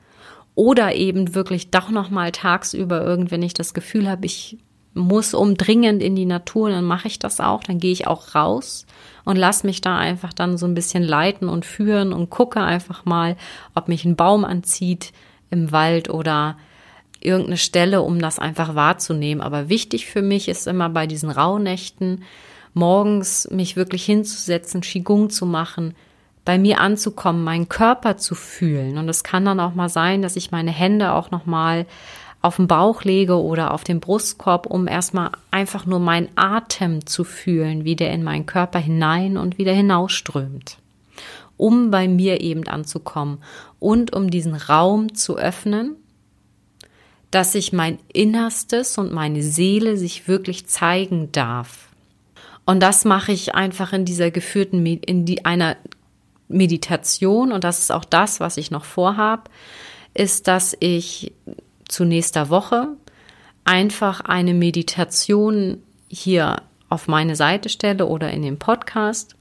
oder 0.59 0.97
eben 0.97 1.37
wirklich 1.37 1.71
doch 1.71 1.89
noch 1.91 2.11
mal 2.11 2.33
tagsüber 2.33 3.05
irgend, 3.05 3.31
wenn 3.31 3.45
ich 3.45 3.55
das 3.55 3.75
Gefühl 3.75 4.11
habe, 4.11 4.27
ich 4.27 4.59
muss 4.93 5.33
umdringend 5.33 6.03
in 6.03 6.17
die 6.17 6.27
Natur, 6.27 6.71
dann 6.71 6.85
mache 6.85 7.07
ich 7.07 7.21
das 7.21 7.39
auch, 7.39 7.63
dann 7.63 7.79
gehe 7.79 7.93
ich 7.93 8.09
auch 8.09 8.35
raus 8.35 8.85
und 9.25 9.37
lass 9.37 9.63
mich 9.63 9.81
da 9.81 9.97
einfach 9.97 10.33
dann 10.33 10.59
so 10.59 10.67
ein 10.67 10.75
bisschen 10.75 11.05
leiten 11.05 11.49
und 11.49 11.65
führen 11.65 12.13
und 12.13 12.29
gucke 12.29 12.61
einfach 12.61 13.05
mal, 13.05 13.37
ob 13.77 13.87
mich 13.87 14.05
ein 14.05 14.17
Baum 14.17 14.45
anzieht 14.45 15.13
im 15.51 15.71
Wald 15.71 16.11
oder 16.11 16.57
irgendeine 17.21 17.57
Stelle, 17.57 18.03
um 18.03 18.19
das 18.19 18.41
einfach 18.41 18.75
wahrzunehmen. 18.75 19.41
Aber 19.41 19.69
wichtig 19.69 20.07
für 20.07 20.23
mich 20.23 20.49
ist 20.49 20.67
immer 20.67 20.89
bei 20.89 21.07
diesen 21.07 21.31
Rauhnächten 21.31 22.25
morgens 22.75 23.49
mich 23.51 23.77
wirklich 23.77 24.05
hinzusetzen, 24.05 24.81
Qigong 24.81 25.31
zu 25.31 25.47
machen, 25.47 25.95
bei 26.45 26.59
mir 26.59 26.81
anzukommen, 26.81 27.45
meinen 27.45 27.69
Körper 27.69 28.17
zu 28.17 28.35
fühlen. 28.35 28.97
Und 28.97 29.09
es 29.09 29.23
kann 29.23 29.45
dann 29.45 29.61
auch 29.61 29.75
mal 29.75 29.91
sein, 29.91 30.23
dass 30.23 30.37
ich 30.37 30.51
meine 30.51 30.71
Hände 30.71 31.13
auch 31.13 31.31
noch 31.31 31.45
mal 31.45 31.87
auf 32.41 32.57
den 32.57 32.69
Bauch 32.69 33.03
lege 33.03 33.43
oder 33.43 33.75
auf 33.75 33.85
den 33.85 34.01
Brustkorb, 34.01 34.67
um 34.67 34.87
erstmal 34.87 35.33
einfach 35.51 35.87
nur 35.87 35.99
meinen 35.99 36.29
Atem 36.37 37.05
zu 37.05 37.25
fühlen, 37.25 37.85
wie 37.85 37.97
der 37.97 38.13
in 38.13 38.23
meinen 38.23 38.47
Körper 38.47 38.79
hinein 38.79 39.37
und 39.37 39.59
wieder 39.59 39.73
hinausströmt. 39.73 40.79
Um 41.57 41.91
bei 41.91 42.07
mir 42.07 42.41
eben 42.41 42.67
anzukommen 42.69 43.39
und 43.81 44.15
um 44.15 44.31
diesen 44.31 44.55
Raum 44.55 45.15
zu 45.15 45.37
öffnen, 45.37 45.97
dass 47.31 47.53
sich 47.53 47.73
mein 47.73 47.99
Innerstes 48.13 48.97
und 48.97 49.13
meine 49.13 49.43
Seele 49.43 49.97
sich 49.97 50.29
wirklich 50.29 50.67
zeigen 50.67 51.31
darf. 51.33 51.88
Und 52.69 52.81
das 52.81 53.07
mache 53.07 53.33
ich 53.33 53.55
einfach 53.55 53.95
in 53.95 54.05
dieser 54.05 54.31
geführten, 54.31 54.85
in 54.85 55.25
die, 55.25 55.47
einer 55.47 55.79
Meditation. 56.49 57.51
Und 57.51 57.65
das 57.65 57.79
ist 57.79 57.91
auch 57.91 58.05
das, 58.05 58.41
was 58.41 58.59
ich 58.59 58.71
noch 58.71 58.85
vorhab, 58.85 59.49
ist, 60.13 60.49
dass 60.49 60.77
ich 60.79 61.33
zu 61.89 62.05
nächster 62.05 62.51
Woche 62.51 62.89
einfach 63.65 64.21
eine 64.21 64.53
Meditation 64.53 65.83
hier 66.09 66.61
auf 66.91 67.09
meine 67.09 67.37
Seite 67.37 67.71
stelle 67.71 68.05
oder 68.05 68.31
in 68.33 68.43
dem 68.43 68.59
Podcast, 68.59 69.35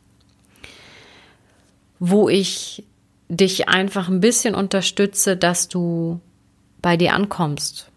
wo 2.00 2.30
ich 2.30 2.86
dich 3.28 3.68
einfach 3.68 4.08
ein 4.08 4.22
bisschen 4.22 4.56
unterstütze, 4.56 5.36
dass 5.36 5.68
du 5.68 6.22
bei 6.82 6.96
dir 6.96 7.14
ankommst 7.14 7.92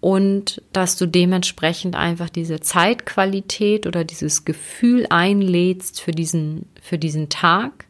und 0.00 0.62
dass 0.72 0.96
du 0.96 1.06
dementsprechend 1.06 1.96
einfach 1.96 2.30
diese 2.30 2.60
Zeitqualität 2.60 3.86
oder 3.86 4.04
dieses 4.04 4.44
Gefühl 4.44 5.06
einlädst 5.10 6.00
für 6.00 6.12
diesen, 6.12 6.66
für 6.80 6.98
diesen 6.98 7.28
Tag, 7.28 7.86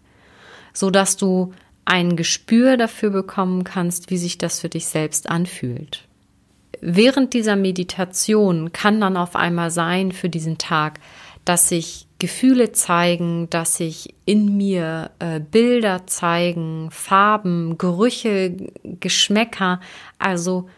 so 0.73 0.91
dass 0.91 1.17
du 1.17 1.53
ein 1.85 2.17
Gespür 2.17 2.77
dafür 2.77 3.11
bekommen 3.11 3.65
kannst, 3.65 4.11
wie 4.11 4.19
sich 4.19 4.39
das 4.39 4.61
für 4.61 4.69
dich 4.69 4.87
selbst 4.87 5.29
anfühlt. 5.29 6.05
Während 6.81 7.35
dieser 7.35 7.57
Meditation 7.57 8.73
kann 8.73 9.01
dann 9.01 9.17
auf 9.17 9.37
einmal 9.37 9.71
sein 9.71 10.13
für 10.13 10.29
diesen 10.29 10.59
Tag, 10.59 11.01
dass 11.45 11.69
sich 11.69 12.07
Gefühle 12.19 12.73
zeigen, 12.73 13.49
dass 13.51 13.77
sich 13.77 14.15
in 14.27 14.57
mir 14.57 15.11
äh, 15.19 15.41
Bilder 15.41 16.07
zeigen, 16.07 16.91
Farben, 16.91 17.79
Gerüche, 17.79 18.55
Geschmäcker, 19.01 19.81
also 20.19 20.69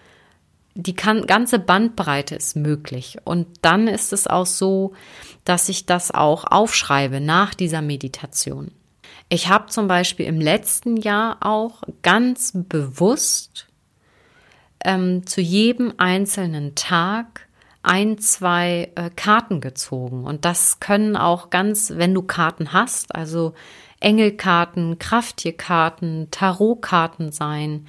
die 0.75 0.95
kann, 0.95 1.27
ganze 1.27 1.59
Bandbreite 1.59 2.35
ist 2.37 2.57
möglich. 2.57 3.19
Und 3.25 3.47
dann 3.62 3.89
ist 3.89 4.12
es 4.12 4.27
auch 4.27 4.47
so, 4.47 4.93
dass 5.45 5.69
ich 5.69 5.87
das 5.87 6.11
auch 6.11 6.45
aufschreibe 6.45 7.21
nach 7.21 7.55
dieser 7.55 7.83
Meditation. 7.83 8.71
Ich 9.29 9.49
habe 9.49 9.67
zum 9.67 9.89
Beispiel 9.89 10.27
im 10.27 10.41
letzten 10.41 10.97
Jahr 10.97 11.39
auch 11.41 11.83
ganz 12.03 12.53
bewusst 12.55 13.69
ähm, 14.85 15.27
zu 15.27 15.41
jedem 15.41 15.95
einzelnen 15.99 16.75
Tag 16.75 17.47
ein, 17.83 18.18
zwei 18.18 18.90
äh, 18.94 19.11
Karten 19.14 19.61
gezogen. 19.61 20.25
Und 20.25 20.44
das 20.44 20.81
können 20.81 21.16
auch 21.16 21.51
ganz, 21.51 21.92
wenn 21.97 22.14
du 22.14 22.23
Karten 22.23 22.73
hast, 22.73 23.14
also 23.14 23.55
Engelkarten, 24.01 24.99
Krafttierkarten, 24.99 26.29
Tarotkarten 26.31 27.33
sein, 27.33 27.87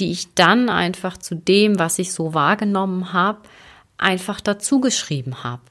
die 0.00 0.10
ich 0.10 0.34
dann 0.34 0.68
einfach 0.68 1.16
zu 1.16 1.36
dem, 1.36 1.78
was 1.78 1.98
ich 1.98 2.12
so 2.12 2.34
wahrgenommen 2.34 3.12
habe, 3.12 3.40
einfach 3.98 4.40
dazu 4.40 4.80
geschrieben 4.80 5.44
habe. 5.44 5.62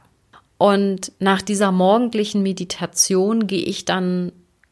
Und 0.57 1.11
nach 1.19 1.41
dieser 1.41 1.71
morgendlichen 1.71 2.43
Meditation 2.43 3.47
gehe 3.47 3.63
ich 3.63 3.85
dann 3.85 4.31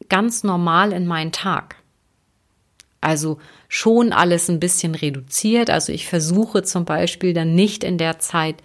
ganz 0.10 0.44
normal 0.44 0.92
in 0.92 1.08
meinen 1.08 1.32
Tag. 1.32 1.78
Also 3.02 3.40
schon 3.70 4.14
alles 4.14 4.50
ein 4.50 4.60
bisschen 4.60 4.96
reduziert. 4.96 5.70
Also 5.70 5.92
ich 5.92 6.08
versuche 6.08 6.64
zum 6.64 6.86
Beispiel 6.86 7.34
dann 7.34 7.56
nicht 7.56 7.84
in 7.84 7.98
der 7.98 8.20
Zeit 8.20 8.58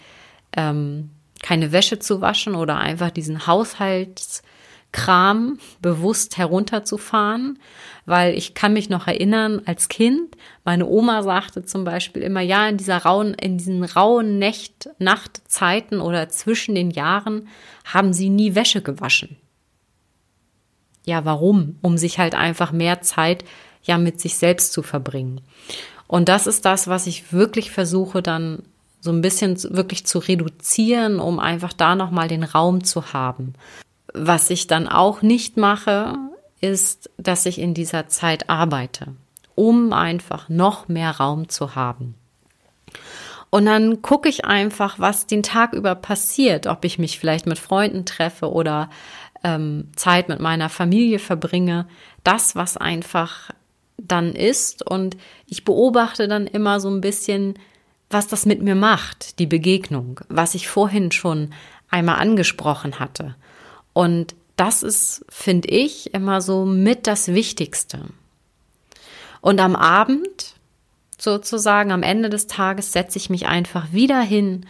ähm, 0.56 1.10
keine 1.42 1.72
Wäsche 1.72 1.98
zu 1.98 2.20
waschen 2.20 2.54
oder 2.54 2.78
einfach 2.78 3.10
diesen 3.10 3.46
Haushaltskram 4.92 5.58
bewusst 5.80 6.36
herunterzufahren, 6.38 7.58
weil 8.06 8.36
ich 8.36 8.54
kann 8.54 8.72
mich 8.72 8.88
noch 8.88 9.06
erinnern, 9.06 9.62
als 9.64 9.88
Kind, 9.88 10.36
meine 10.64 10.86
Oma 10.86 11.22
sagte 11.22 11.64
zum 11.64 11.84
Beispiel 11.84 12.22
immer, 12.22 12.40
ja, 12.40 12.68
in 12.68 12.76
dieser 12.76 12.98
rauen, 12.98 13.34
in 13.34 13.58
diesen 13.58 13.84
rauen 13.84 14.38
Nacht, 14.38 14.90
Nachtzeiten 14.98 16.00
oder 16.00 16.28
zwischen 16.28 16.74
den 16.74 16.90
Jahren 16.90 17.48
haben 17.84 18.12
sie 18.12 18.28
nie 18.28 18.54
Wäsche 18.54 18.82
gewaschen. 18.82 19.36
Ja, 21.04 21.24
warum? 21.24 21.78
Um 21.82 21.98
sich 21.98 22.18
halt 22.18 22.34
einfach 22.34 22.72
mehr 22.72 23.00
Zeit 23.00 23.44
ja 23.82 23.98
mit 23.98 24.20
sich 24.20 24.36
selbst 24.36 24.72
zu 24.72 24.82
verbringen. 24.82 25.40
Und 26.06 26.28
das 26.28 26.46
ist 26.46 26.64
das, 26.64 26.86
was 26.86 27.06
ich 27.06 27.32
wirklich 27.32 27.70
versuche 27.72 28.22
dann 28.22 28.62
so 29.00 29.10
ein 29.10 29.20
bisschen 29.20 29.60
wirklich 29.74 30.06
zu 30.06 30.20
reduzieren, 30.20 31.18
um 31.18 31.40
einfach 31.40 31.72
da 31.72 31.96
nochmal 31.96 32.28
den 32.28 32.44
Raum 32.44 32.84
zu 32.84 33.12
haben. 33.12 33.54
Was 34.12 34.50
ich 34.50 34.66
dann 34.66 34.88
auch 34.88 35.22
nicht 35.22 35.56
mache, 35.56 36.18
ist, 36.60 37.10
dass 37.16 37.46
ich 37.46 37.58
in 37.58 37.74
dieser 37.74 38.08
Zeit 38.08 38.48
arbeite, 38.48 39.14
um 39.54 39.92
einfach 39.92 40.48
noch 40.48 40.88
mehr 40.88 41.12
Raum 41.12 41.48
zu 41.48 41.74
haben. 41.74 42.14
Und 43.50 43.66
dann 43.66 44.00
gucke 44.00 44.30
ich 44.30 44.46
einfach, 44.46 44.98
was 44.98 45.26
den 45.26 45.42
Tag 45.42 45.74
über 45.74 45.94
passiert, 45.94 46.66
ob 46.66 46.86
ich 46.86 46.98
mich 46.98 47.18
vielleicht 47.18 47.46
mit 47.46 47.58
Freunden 47.58 48.06
treffe 48.06 48.50
oder 48.50 48.88
ähm, 49.44 49.90
Zeit 49.94 50.28
mit 50.28 50.40
meiner 50.40 50.70
Familie 50.70 51.18
verbringe, 51.18 51.86
das, 52.24 52.56
was 52.56 52.76
einfach 52.76 53.50
dann 53.98 54.32
ist. 54.32 54.88
Und 54.88 55.16
ich 55.46 55.64
beobachte 55.64 56.28
dann 56.28 56.46
immer 56.46 56.80
so 56.80 56.88
ein 56.88 57.00
bisschen, 57.00 57.58
was 58.08 58.26
das 58.26 58.46
mit 58.46 58.62
mir 58.62 58.74
macht, 58.74 59.38
die 59.38 59.46
Begegnung, 59.46 60.20
was 60.28 60.54
ich 60.54 60.68
vorhin 60.68 61.12
schon 61.12 61.52
einmal 61.90 62.20
angesprochen 62.20 63.00
hatte. 63.00 63.34
Und 63.92 64.34
das 64.56 64.82
ist, 64.82 65.24
finde 65.28 65.68
ich, 65.68 66.14
immer 66.14 66.40
so 66.40 66.64
mit 66.64 67.06
das 67.06 67.28
Wichtigste. 67.28 68.00
Und 69.40 69.60
am 69.60 69.74
Abend, 69.74 70.54
sozusagen 71.18 71.90
am 71.90 72.02
Ende 72.02 72.30
des 72.30 72.46
Tages, 72.46 72.92
setze 72.92 73.18
ich 73.18 73.30
mich 73.30 73.46
einfach 73.46 73.92
wieder 73.92 74.20
hin, 74.20 74.66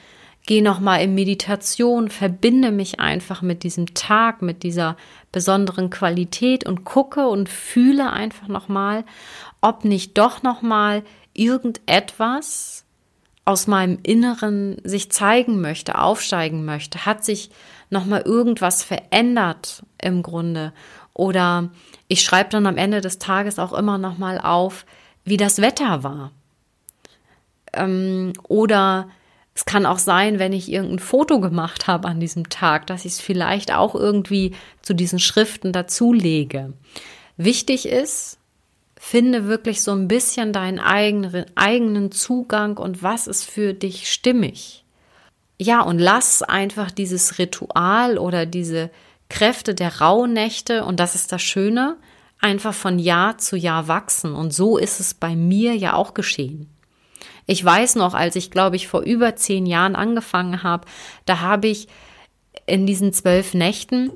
gehe 0.46 0.62
nochmal 0.62 1.02
in 1.02 1.14
Meditation, 1.14 2.08
verbinde 2.08 2.72
mich 2.72 2.98
einfach 2.98 3.42
mit 3.42 3.62
diesem 3.62 3.94
Tag, 3.94 4.42
mit 4.42 4.62
dieser 4.62 4.96
besonderen 5.30 5.90
Qualität 5.90 6.66
und 6.66 6.84
gucke 6.84 7.28
und 7.28 7.48
fühle 7.48 8.12
einfach 8.12 8.48
nochmal, 8.48 9.04
ob 9.60 9.84
nicht 9.84 10.18
doch 10.18 10.42
nochmal 10.42 11.04
irgendetwas 11.34 12.84
aus 13.44 13.66
meinem 13.66 13.98
Inneren 14.02 14.76
sich 14.84 15.10
zeigen 15.10 15.60
möchte, 15.60 15.98
aufsteigen 15.98 16.64
möchte, 16.64 17.06
hat 17.06 17.24
sich 17.24 17.50
nochmal 17.92 18.22
irgendwas 18.22 18.82
verändert 18.82 19.84
im 20.00 20.22
Grunde 20.22 20.72
oder 21.14 21.70
ich 22.08 22.22
schreibe 22.22 22.50
dann 22.50 22.66
am 22.66 22.78
Ende 22.78 23.00
des 23.00 23.18
Tages 23.18 23.58
auch 23.58 23.72
immer 23.72 23.98
nochmal 23.98 24.40
auf, 24.40 24.86
wie 25.24 25.36
das 25.36 25.60
Wetter 25.60 26.02
war. 26.02 26.32
Ähm, 27.72 28.32
oder 28.48 29.08
es 29.54 29.64
kann 29.66 29.86
auch 29.86 29.98
sein, 29.98 30.38
wenn 30.38 30.52
ich 30.52 30.72
irgendein 30.72 30.98
Foto 30.98 31.40
gemacht 31.40 31.86
habe 31.86 32.08
an 32.08 32.20
diesem 32.20 32.48
Tag, 32.48 32.86
dass 32.86 33.04
ich 33.04 33.12
es 33.12 33.20
vielleicht 33.20 33.72
auch 33.72 33.94
irgendwie 33.94 34.54
zu 34.80 34.94
diesen 34.94 35.18
Schriften 35.18 35.72
dazulege. 35.72 36.72
Wichtig 37.36 37.86
ist, 37.86 38.38
finde 38.96 39.46
wirklich 39.46 39.82
so 39.82 39.92
ein 39.92 40.08
bisschen 40.08 40.52
deinen 40.52 40.78
eigenen, 40.78 41.44
eigenen 41.54 42.12
Zugang 42.12 42.78
und 42.78 43.02
was 43.02 43.26
ist 43.26 43.44
für 43.44 43.74
dich 43.74 44.10
stimmig. 44.10 44.81
Ja, 45.62 45.82
und 45.82 46.00
lass 46.00 46.42
einfach 46.42 46.90
dieses 46.90 47.38
Ritual 47.38 48.18
oder 48.18 48.46
diese 48.46 48.90
Kräfte 49.28 49.76
der 49.76 50.00
Rauhnächte, 50.00 50.84
und 50.84 50.98
das 50.98 51.14
ist 51.14 51.30
das 51.30 51.40
Schöne, 51.40 51.98
einfach 52.40 52.74
von 52.74 52.98
Jahr 52.98 53.38
zu 53.38 53.56
Jahr 53.56 53.86
wachsen. 53.86 54.34
Und 54.34 54.52
so 54.52 54.76
ist 54.76 54.98
es 54.98 55.14
bei 55.14 55.36
mir 55.36 55.76
ja 55.76 55.94
auch 55.94 56.14
geschehen. 56.14 56.68
Ich 57.46 57.64
weiß 57.64 57.94
noch, 57.94 58.14
als 58.14 58.34
ich, 58.34 58.50
glaube 58.50 58.74
ich, 58.74 58.88
vor 58.88 59.02
über 59.02 59.36
zehn 59.36 59.64
Jahren 59.64 59.94
angefangen 59.94 60.64
habe, 60.64 60.88
da 61.26 61.38
habe 61.38 61.68
ich 61.68 61.86
in 62.66 62.84
diesen 62.84 63.12
zwölf 63.12 63.54
Nächten 63.54 64.10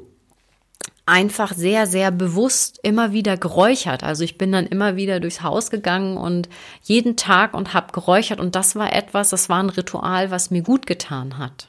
einfach 1.06 1.54
sehr, 1.54 1.86
sehr 1.86 2.10
bewusst 2.10 2.80
immer 2.82 3.12
wieder 3.12 3.36
geräuchert. 3.36 4.02
Also 4.02 4.24
ich 4.24 4.36
bin 4.36 4.50
dann 4.50 4.66
immer 4.66 4.96
wieder 4.96 5.20
durchs 5.20 5.42
Haus 5.42 5.70
gegangen 5.70 6.16
und 6.16 6.48
jeden 6.82 7.16
Tag 7.16 7.54
und 7.54 7.72
habe 7.72 7.92
geräuchert 7.92 8.40
und 8.40 8.56
das 8.56 8.74
war 8.74 8.92
etwas, 8.92 9.30
das 9.30 9.48
war 9.48 9.62
ein 9.62 9.70
Ritual, 9.70 10.32
was 10.32 10.50
mir 10.50 10.62
gut 10.62 10.86
getan 10.86 11.38
hat. 11.38 11.68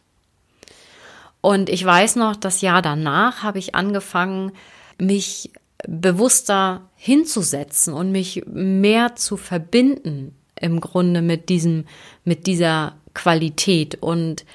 Und 1.39 1.69
ich 1.69 1.86
weiß 1.86 2.15
noch, 2.15 2.36
das 2.36 2.62
Jahr 2.62 2.82
danach 2.82 3.43
habe 3.43 3.60
ich 3.60 3.76
angefangen, 3.76 4.52
mich 4.97 5.52
bewusster 5.88 6.82
hinzusetzen 6.95 7.93
und 7.93 8.12
mich 8.12 8.43
mehr 8.47 9.15
zu 9.15 9.38
verbinden 9.38 10.36
im 10.60 10.82
Grunde 10.82 11.21
mit 11.21 11.50
diesem, 11.50 11.86
mit 12.26 12.47
dieser 12.47 12.95
Qualität 13.13 14.02
und 14.02 14.45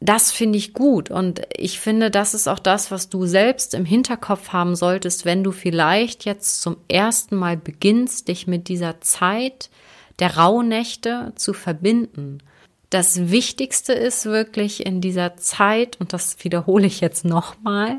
das 0.00 0.30
finde 0.30 0.58
ich 0.58 0.74
gut 0.74 1.10
und 1.10 1.42
ich 1.56 1.80
finde, 1.80 2.10
das 2.10 2.34
ist 2.34 2.48
auch 2.48 2.58
das, 2.58 2.90
was 2.90 3.08
du 3.08 3.24
selbst 3.24 3.72
im 3.72 3.86
Hinterkopf 3.86 4.50
haben 4.50 4.76
solltest, 4.76 5.24
wenn 5.24 5.42
du 5.42 5.52
vielleicht 5.52 6.26
jetzt 6.26 6.60
zum 6.60 6.76
ersten 6.88 7.36
Mal 7.36 7.56
beginnst, 7.56 8.28
dich 8.28 8.46
mit 8.46 8.68
dieser 8.68 9.00
Zeit 9.00 9.70
der 10.18 10.36
Rauhnächte 10.36 11.32
zu 11.36 11.54
verbinden. 11.54 12.38
Das 12.90 13.30
Wichtigste 13.30 13.94
ist 13.94 14.26
wirklich 14.26 14.84
in 14.84 15.00
dieser 15.00 15.36
Zeit, 15.36 15.98
und 15.98 16.12
das 16.12 16.44
wiederhole 16.44 16.86
ich 16.86 17.00
jetzt 17.00 17.24
nochmal, 17.24 17.98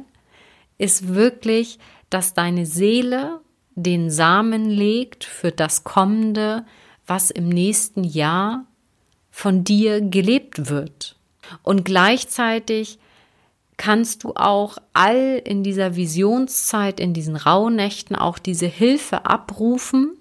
ist 0.78 1.14
wirklich, 1.14 1.80
dass 2.10 2.34
deine 2.34 2.66
Seele 2.66 3.42
den 3.76 4.10
Samen 4.10 4.70
legt 4.70 5.24
für 5.24 5.52
das 5.52 5.84
Kommende, 5.84 6.66
was 7.06 7.32
im 7.32 7.50
nächsten 7.50 8.04
Jahr 8.04 8.66
von 9.30 9.64
dir 9.64 10.02
gelebt 10.02 10.70
wird. 10.70 11.17
Und 11.64 11.86
gleichzeitig 11.86 13.00
kannst 13.78 14.24
du 14.24 14.34
auch 14.36 14.78
all 14.94 15.42
in 15.44 15.64
dieser 15.64 15.96
Visionszeit, 15.96 17.00
in 17.00 17.14
diesen 17.14 17.36
Rauhnächten 17.36 18.16
auch 18.16 18.40
diese 18.40 18.66
Hilfe 18.66 19.26
abrufen, 19.26 20.18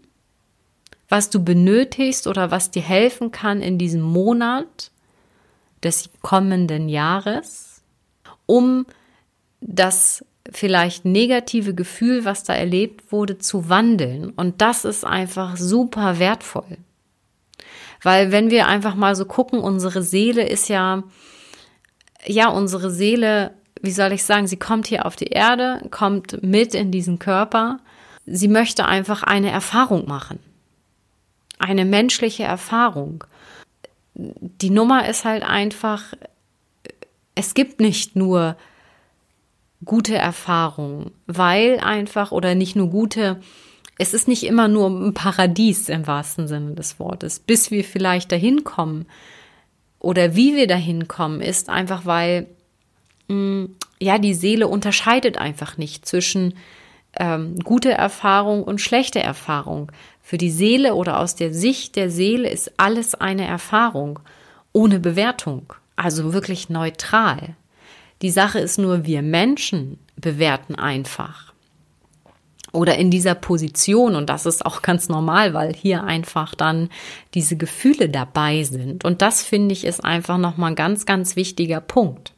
was 1.08 1.30
du 1.30 1.42
benötigst 1.42 2.26
oder 2.26 2.50
was 2.50 2.70
dir 2.70 2.82
helfen 2.82 3.30
kann 3.30 3.62
in 3.62 3.78
diesem 3.78 4.02
Monat 4.02 4.90
des 5.82 6.10
kommenden 6.20 6.88
Jahres, 6.88 7.82
um 8.44 8.86
das 9.60 10.24
vielleicht 10.52 11.04
negative 11.04 11.74
Gefühl, 11.74 12.24
was 12.24 12.44
da 12.44 12.54
erlebt 12.54 13.12
wurde, 13.12 13.38
zu 13.38 13.68
wandeln. 13.68 14.30
Und 14.30 14.60
das 14.60 14.84
ist 14.84 15.04
einfach 15.04 15.56
super 15.56 16.18
wertvoll. 16.18 16.78
Weil 18.06 18.30
wenn 18.30 18.50
wir 18.52 18.68
einfach 18.68 18.94
mal 18.94 19.16
so 19.16 19.24
gucken, 19.24 19.58
unsere 19.58 20.00
Seele 20.00 20.48
ist 20.48 20.68
ja, 20.68 21.02
ja, 22.24 22.46
unsere 22.46 22.92
Seele, 22.92 23.50
wie 23.82 23.90
soll 23.90 24.12
ich 24.12 24.22
sagen, 24.22 24.46
sie 24.46 24.58
kommt 24.58 24.86
hier 24.86 25.06
auf 25.06 25.16
die 25.16 25.26
Erde, 25.26 25.82
kommt 25.90 26.40
mit 26.40 26.72
in 26.76 26.92
diesen 26.92 27.18
Körper. 27.18 27.80
Sie 28.24 28.46
möchte 28.46 28.86
einfach 28.86 29.24
eine 29.24 29.50
Erfahrung 29.50 30.06
machen. 30.06 30.38
Eine 31.58 31.84
menschliche 31.84 32.44
Erfahrung. 32.44 33.24
Die 34.14 34.70
Nummer 34.70 35.08
ist 35.08 35.24
halt 35.24 35.42
einfach, 35.42 36.14
es 37.34 37.54
gibt 37.54 37.80
nicht 37.80 38.14
nur 38.14 38.56
gute 39.84 40.14
Erfahrungen, 40.14 41.10
weil 41.26 41.80
einfach 41.80 42.30
oder 42.30 42.54
nicht 42.54 42.76
nur 42.76 42.88
gute 42.88 43.40
es 43.98 44.12
ist 44.14 44.28
nicht 44.28 44.44
immer 44.44 44.68
nur 44.68 44.88
ein 44.88 45.14
Paradies 45.14 45.88
im 45.88 46.06
wahrsten 46.06 46.48
Sinne 46.48 46.74
des 46.74 46.98
Wortes. 46.98 47.38
Bis 47.40 47.70
wir 47.70 47.82
vielleicht 47.84 48.30
dahin 48.30 48.64
kommen 48.64 49.06
oder 49.98 50.36
wie 50.36 50.54
wir 50.54 50.66
dahin 50.66 51.08
kommen, 51.08 51.40
ist 51.40 51.70
einfach, 51.70 52.04
weil 52.04 52.46
mm, 53.28 53.64
ja 53.98 54.18
die 54.18 54.34
Seele 54.34 54.68
unterscheidet 54.68 55.38
einfach 55.38 55.78
nicht 55.78 56.06
zwischen 56.06 56.54
ähm, 57.18 57.58
gute 57.60 57.92
Erfahrung 57.92 58.62
und 58.62 58.80
schlechte 58.80 59.20
Erfahrung. 59.20 59.90
Für 60.22 60.36
die 60.36 60.50
Seele 60.50 60.94
oder 60.94 61.20
aus 61.20 61.34
der 61.34 61.54
Sicht 61.54 61.96
der 61.96 62.10
Seele 62.10 62.50
ist 62.50 62.78
alles 62.78 63.14
eine 63.14 63.46
Erfahrung 63.46 64.18
ohne 64.72 65.00
Bewertung, 65.00 65.72
also 65.94 66.34
wirklich 66.34 66.68
neutral. 66.68 67.54
Die 68.20 68.30
Sache 68.30 68.58
ist 68.58 68.78
nur, 68.78 69.06
wir 69.06 69.22
Menschen 69.22 69.98
bewerten 70.16 70.74
einfach 70.74 71.45
oder 72.72 72.96
in 72.96 73.10
dieser 73.10 73.34
Position 73.34 74.16
und 74.16 74.28
das 74.28 74.46
ist 74.46 74.64
auch 74.66 74.82
ganz 74.82 75.08
normal, 75.08 75.54
weil 75.54 75.74
hier 75.74 76.04
einfach 76.04 76.54
dann 76.54 76.88
diese 77.34 77.56
Gefühle 77.56 78.08
dabei 78.08 78.64
sind 78.64 79.04
und 79.04 79.22
das 79.22 79.42
finde 79.42 79.72
ich 79.72 79.84
ist 79.84 80.04
einfach 80.04 80.38
noch 80.38 80.56
mal 80.56 80.68
ein 80.68 80.74
ganz 80.74 81.06
ganz 81.06 81.36
wichtiger 81.36 81.80
Punkt. 81.80 82.32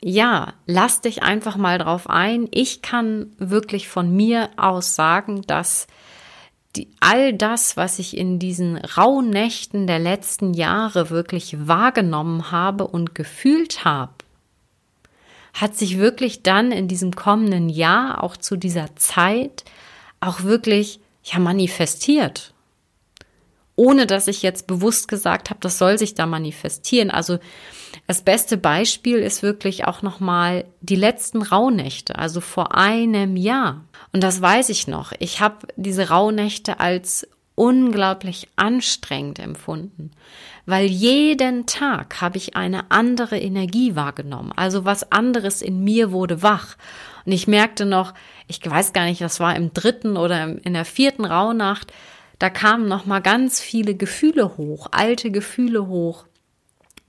Ja, 0.00 0.54
lass 0.66 1.00
dich 1.00 1.24
einfach 1.24 1.56
mal 1.56 1.78
drauf 1.78 2.08
ein. 2.08 2.46
Ich 2.52 2.82
kann 2.82 3.32
wirklich 3.38 3.88
von 3.88 4.14
mir 4.14 4.48
aus 4.56 4.94
sagen, 4.94 5.42
dass 5.48 5.88
die, 6.76 6.88
all 7.00 7.32
das, 7.32 7.76
was 7.76 7.98
ich 7.98 8.16
in 8.16 8.38
diesen 8.38 8.76
rauen 8.76 9.30
Nächten 9.30 9.86
der 9.86 9.98
letzten 9.98 10.54
Jahre 10.54 11.10
wirklich 11.10 11.66
wahrgenommen 11.66 12.52
habe 12.52 12.86
und 12.86 13.14
gefühlt 13.14 13.84
habe, 13.84 14.12
hat 15.60 15.76
sich 15.76 15.98
wirklich 15.98 16.42
dann 16.42 16.72
in 16.72 16.88
diesem 16.88 17.12
kommenden 17.12 17.68
Jahr 17.68 18.22
auch 18.22 18.36
zu 18.36 18.56
dieser 18.56 18.94
Zeit 18.96 19.64
auch 20.20 20.42
wirklich 20.42 21.00
ja 21.24 21.38
manifestiert. 21.38 22.54
Ohne 23.76 24.06
dass 24.06 24.26
ich 24.26 24.42
jetzt 24.42 24.66
bewusst 24.66 25.06
gesagt 25.06 25.50
habe, 25.50 25.60
das 25.60 25.78
soll 25.78 25.98
sich 25.98 26.14
da 26.14 26.26
manifestieren. 26.26 27.10
Also 27.10 27.38
das 28.06 28.22
beste 28.22 28.56
Beispiel 28.56 29.18
ist 29.18 29.42
wirklich 29.42 29.84
auch 29.84 30.02
nochmal 30.02 30.64
die 30.80 30.96
letzten 30.96 31.42
Rauhnächte, 31.42 32.18
also 32.18 32.40
vor 32.40 32.74
einem 32.74 33.36
Jahr. 33.36 33.84
Und 34.12 34.22
das 34.24 34.40
weiß 34.40 34.70
ich 34.70 34.88
noch. 34.88 35.12
Ich 35.18 35.40
habe 35.40 35.68
diese 35.76 36.08
Rauhnächte 36.08 36.80
als 36.80 37.28
unglaublich 37.58 38.48
anstrengend 38.56 39.38
empfunden, 39.38 40.12
weil 40.64 40.86
jeden 40.86 41.66
Tag 41.66 42.20
habe 42.20 42.38
ich 42.38 42.56
eine 42.56 42.90
andere 42.90 43.38
Energie 43.38 43.96
wahrgenommen. 43.96 44.52
Also 44.54 44.84
was 44.84 45.10
anderes 45.10 45.60
in 45.60 45.82
mir 45.82 46.12
wurde 46.12 46.42
wach. 46.42 46.76
Und 47.26 47.32
ich 47.32 47.48
merkte 47.48 47.84
noch, 47.84 48.14
ich 48.46 48.60
weiß 48.64 48.92
gar 48.92 49.04
nicht, 49.04 49.20
das 49.20 49.40
war 49.40 49.56
im 49.56 49.74
dritten 49.74 50.16
oder 50.16 50.56
in 50.64 50.72
der 50.72 50.84
vierten 50.84 51.24
Rauhnacht, 51.24 51.92
da 52.38 52.48
kamen 52.48 52.86
noch 52.86 53.04
mal 53.04 53.20
ganz 53.20 53.60
viele 53.60 53.96
Gefühle 53.96 54.56
hoch, 54.56 54.86
alte 54.92 55.32
Gefühle 55.32 55.88
hoch, 55.88 56.26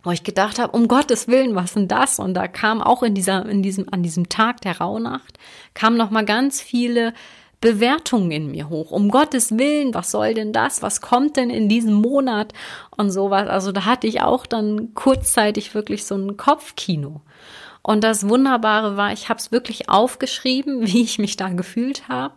wo 0.02 0.12
ich 0.12 0.24
gedacht 0.24 0.58
habe, 0.58 0.76
um 0.76 0.88
Gottes 0.88 1.28
Willen, 1.28 1.56
was 1.56 1.74
denn 1.74 1.88
das? 1.88 2.18
Und 2.18 2.34
da 2.34 2.48
kam 2.48 2.82
auch 2.82 3.04
in 3.04 3.14
dieser, 3.14 3.46
in 3.48 3.62
diesem, 3.62 3.86
an 3.92 4.02
diesem 4.02 4.30
Tag 4.30 4.62
der 4.62 4.80
Rauhnacht, 4.80 5.38
kamen 5.76 5.98
noch 5.98 6.10
mal 6.10 6.26
ganz 6.26 6.62
viele 6.62 7.14
Bewertungen 7.62 8.32
in 8.32 8.52
mir 8.52 8.70
hoch. 8.70 8.92
Um 8.92 9.10
Gottes 9.10 9.58
Willen, 9.58 9.94
was 9.94 10.12
soll 10.12 10.34
denn 10.34 10.54
das? 10.54 10.82
Was 10.82 11.02
kommt 11.02 11.36
denn 11.36 11.50
in 11.50 11.68
diesem 11.68 11.94
Monat? 11.94 12.54
Und 12.96 13.12
sowas. 13.12 13.50
Also 13.50 13.72
da 13.72 13.86
hatte 13.86 14.08
ich 14.08 14.22
auch 14.22 14.46
dann 14.46 14.94
kurzzeitig 14.94 15.74
wirklich 15.74 16.06
so 16.06 16.16
ein 16.16 16.38
Kopfkino. 16.38 17.22
Und 17.82 18.04
das 18.04 18.30
Wunderbare 18.30 18.98
war, 18.98 19.12
ich 19.12 19.30
habe 19.30 19.40
es 19.40 19.52
wirklich 19.52 19.90
aufgeschrieben, 19.90 20.82
wie 20.88 21.02
ich 21.02 21.20
mich 21.20 21.36
da 21.36 21.50
gefühlt 21.50 22.08
habe. 22.08 22.36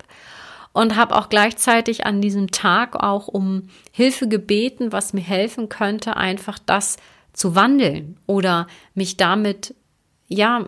Und 0.75 0.97
habe 0.97 1.15
auch 1.17 1.29
gleichzeitig 1.29 2.07
an 2.07 2.23
diesem 2.23 2.51
Tag 2.51 2.97
auch 2.97 3.29
um 3.29 3.69
Hilfe 3.91 4.27
gebeten, 4.27 4.91
was 4.91 5.13
mir 5.13 5.21
helfen 5.21 5.69
könnte, 5.69 6.17
einfach 6.17 6.59
das 6.59 6.97
zu 7.35 7.55
wandeln 7.55 8.17
oder 8.27 8.67
mich 8.95 9.19
damit, 9.19 9.75
ja, 10.29 10.67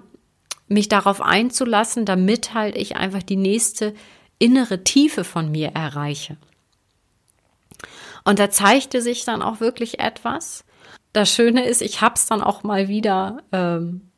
mich 0.68 0.88
darauf 0.88 1.22
einzulassen, 1.22 2.04
damit 2.04 2.52
halt 2.52 2.76
ich 2.76 2.96
einfach 2.96 3.22
die 3.22 3.36
nächste 3.36 3.94
innere 4.38 4.84
Tiefe 4.84 5.24
von 5.24 5.50
mir 5.50 5.68
erreiche. 5.74 6.36
Und 8.24 8.38
da 8.38 8.50
zeigte 8.50 9.02
sich 9.02 9.24
dann 9.24 9.42
auch 9.42 9.60
wirklich 9.60 10.00
etwas. 10.00 10.64
Das 11.12 11.30
Schöne 11.30 11.64
ist, 11.66 11.82
ich 11.82 12.00
habe 12.00 12.14
es 12.16 12.26
dann 12.26 12.42
auch 12.42 12.62
mal 12.62 12.88
wieder 12.88 13.42
ähm, 13.52 14.10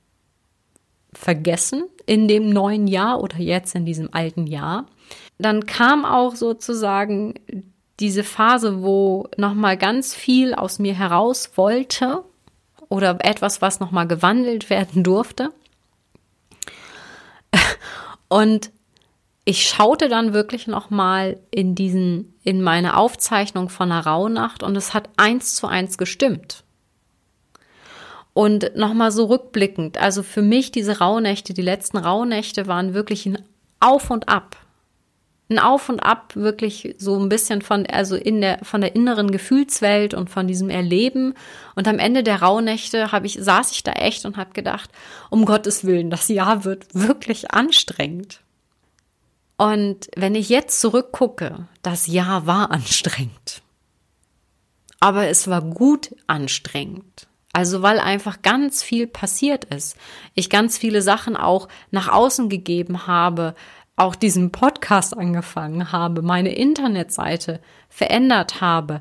vergessen 1.12 1.84
in 2.06 2.28
dem 2.28 2.48
neuen 2.50 2.86
Jahr 2.86 3.20
oder 3.20 3.38
jetzt 3.38 3.74
in 3.74 3.84
diesem 3.84 4.14
alten 4.14 4.46
Jahr. 4.46 4.86
Dann 5.38 5.66
kam 5.66 6.04
auch 6.04 6.36
sozusagen 6.36 7.34
diese 7.98 8.24
Phase, 8.24 8.82
wo 8.82 9.28
noch 9.36 9.54
mal 9.54 9.76
ganz 9.76 10.14
viel 10.14 10.54
aus 10.54 10.78
mir 10.78 10.94
heraus 10.94 11.50
wollte 11.56 12.22
oder 12.88 13.18
etwas, 13.24 13.60
was 13.60 13.80
noch 13.80 13.90
mal 13.90 14.06
gewandelt 14.06 14.70
werden 14.70 15.02
durfte. 15.02 15.50
Und 18.28 18.70
ich 19.48 19.68
schaute 19.68 20.08
dann 20.08 20.34
wirklich 20.34 20.66
noch 20.66 20.90
mal 20.90 21.38
in 21.52 21.76
diesen 21.76 22.34
in 22.42 22.62
meine 22.62 22.96
Aufzeichnung 22.96 23.68
von 23.68 23.90
der 23.90 24.00
Rauhnacht 24.00 24.64
und 24.64 24.76
es 24.76 24.92
hat 24.92 25.08
eins 25.16 25.54
zu 25.54 25.68
eins 25.68 25.96
gestimmt. 25.98 26.64
Und 28.34 28.72
noch 28.74 28.92
mal 28.92 29.12
so 29.12 29.26
rückblickend, 29.26 29.98
also 29.98 30.24
für 30.24 30.42
mich 30.42 30.72
diese 30.72 30.98
Rauhnächte, 30.98 31.54
die 31.54 31.62
letzten 31.62 31.96
Rauhnächte 31.96 32.66
waren 32.66 32.92
wirklich 32.92 33.24
ein 33.24 33.38
Auf 33.78 34.10
und 34.10 34.28
Ab. 34.28 34.56
Ein 35.48 35.60
Auf 35.60 35.88
und 35.88 36.00
Ab 36.00 36.34
wirklich 36.34 36.96
so 36.98 37.16
ein 37.16 37.28
bisschen 37.28 37.62
von 37.62 37.86
also 37.86 38.16
in 38.16 38.40
der 38.40 38.58
von 38.64 38.80
der 38.80 38.96
inneren 38.96 39.30
Gefühlswelt 39.30 40.12
und 40.12 40.28
von 40.28 40.48
diesem 40.48 40.70
Erleben 40.70 41.34
und 41.76 41.86
am 41.86 42.00
Ende 42.00 42.24
der 42.24 42.42
Rauhnächte 42.42 43.12
habe 43.12 43.26
ich 43.26 43.38
saß 43.40 43.70
ich 43.70 43.84
da 43.84 43.92
echt 43.92 44.26
und 44.26 44.38
habe 44.38 44.54
gedacht, 44.54 44.90
um 45.30 45.44
Gottes 45.44 45.84
Willen, 45.84 46.10
das 46.10 46.26
Jahr 46.26 46.64
wird 46.64 46.92
wirklich 46.94 47.52
anstrengend 47.52 48.40
Und 49.56 50.08
wenn 50.16 50.34
ich 50.34 50.48
jetzt 50.48 50.80
zurückgucke, 50.80 51.66
das 51.82 52.06
Jahr 52.06 52.46
war 52.46 52.70
anstrengend. 52.70 53.62
Aber 55.00 55.28
es 55.28 55.48
war 55.48 55.62
gut 55.62 56.14
anstrengend. 56.26 57.28
Also 57.52 57.80
weil 57.80 57.98
einfach 58.00 58.42
ganz 58.42 58.82
viel 58.82 59.06
passiert 59.06 59.64
ist. 59.64 59.96
Ich 60.34 60.50
ganz 60.50 60.76
viele 60.76 61.00
Sachen 61.00 61.36
auch 61.36 61.68
nach 61.90 62.08
außen 62.08 62.50
gegeben 62.50 63.06
habe, 63.06 63.54
auch 63.96 64.14
diesen 64.14 64.52
Podcast 64.52 65.16
angefangen 65.16 65.90
habe, 65.90 66.20
meine 66.20 66.54
Internetseite 66.54 67.60
verändert 67.88 68.60
habe. 68.60 69.00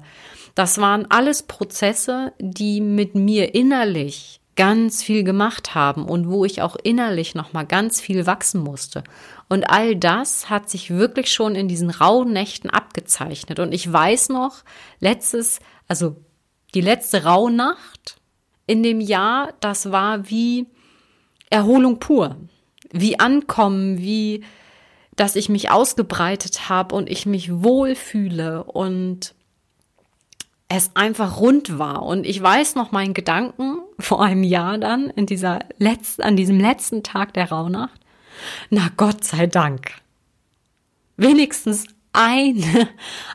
Das 0.56 0.78
waren 0.78 1.12
alles 1.12 1.44
Prozesse, 1.44 2.32
die 2.40 2.80
mit 2.80 3.14
mir 3.14 3.54
innerlich 3.54 4.40
ganz 4.56 5.04
viel 5.04 5.24
gemacht 5.24 5.76
haben 5.76 6.06
und 6.06 6.30
wo 6.30 6.46
ich 6.46 6.62
auch 6.62 6.76
innerlich 6.82 7.36
noch 7.36 7.54
mal 7.54 7.66
ganz 7.66 8.00
viel 8.00 8.26
wachsen 8.26 8.62
musste. 8.62 9.04
Und 9.50 9.70
all 9.70 9.96
das 9.96 10.50
hat 10.50 10.70
sich 10.70 10.92
wirklich 10.92 11.32
schon 11.32 11.56
in 11.56 11.68
diesen 11.68 11.90
rauen 11.90 12.32
Nächten 12.32 12.70
abgezeichnet. 12.70 13.60
Und 13.60 13.74
ich 13.74 13.92
weiß 13.92 14.30
noch, 14.30 14.64
letztes, 15.00 15.60
also 15.88 16.16
die 16.74 16.82
letzte 16.82 17.26
Rauhnacht 17.26 18.18
in 18.66 18.82
dem 18.82 19.02
Jahr, 19.02 19.54
das 19.60 19.92
war 19.92 20.30
wie 20.30 20.68
Erholung 21.50 22.00
pur, 22.00 22.38
wie 22.92 23.20
Ankommen, 23.20 23.98
wie 24.00 24.44
dass 25.16 25.36
ich 25.36 25.48
mich 25.48 25.72
ausgebreitet 25.72 26.68
habe 26.68 26.94
und 26.94 27.10
ich 27.10 27.26
mich 27.26 27.64
wohlfühle 27.64 28.64
und 28.66 29.34
es 30.68 30.92
einfach 30.96 31.40
rund 31.40 31.78
war. 31.78 32.04
Und 32.04 32.26
ich 32.26 32.42
weiß 32.42 32.76
noch 32.76 32.92
meinen 32.92 33.14
Gedanken 33.14 33.80
vor 34.00 34.24
einem 34.24 34.44
Jahr 34.44 34.78
dann 34.78 35.10
in 35.10 35.26
dieser 35.26 35.60
letzten, 35.78 36.24
an 36.24 36.36
diesem 36.36 36.60
letzten 36.60 37.04
Tag 37.04 37.34
der 37.34 37.50
Rauhnacht. 37.50 38.00
Na 38.70 38.90
Gott 38.98 39.24
sei 39.24 39.48
Dank. 39.48 39.92
Wenigstens 41.18 41.86
eine, 42.14 42.90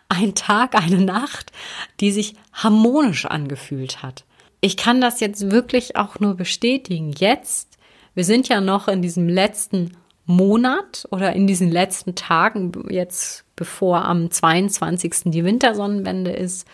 ein 0.08 0.34
Tag, 0.34 0.74
eine 0.74 1.00
Nacht, 1.00 1.52
die 2.00 2.10
sich 2.10 2.34
harmonisch 2.52 3.26
angefühlt 3.26 4.02
hat. 4.02 4.24
Ich 4.60 4.76
kann 4.76 5.00
das 5.00 5.20
jetzt 5.20 5.50
wirklich 5.50 5.96
auch 5.96 6.20
nur 6.20 6.34
bestätigen. 6.34 7.12
Jetzt, 7.16 7.78
wir 8.14 8.24
sind 8.24 8.48
ja 8.48 8.60
noch 8.60 8.88
in 8.88 9.00
diesem 9.00 9.28
letzten 9.28 9.96
Monat 10.26 11.06
oder 11.10 11.32
in 11.32 11.46
diesen 11.46 11.70
letzten 11.70 12.14
Tagen, 12.14 12.72
jetzt 12.90 13.44
bevor 13.60 14.06
am 14.06 14.30
22. 14.30 15.24
die 15.26 15.44
Wintersonnenwende 15.44 16.30
ist. 16.30 16.66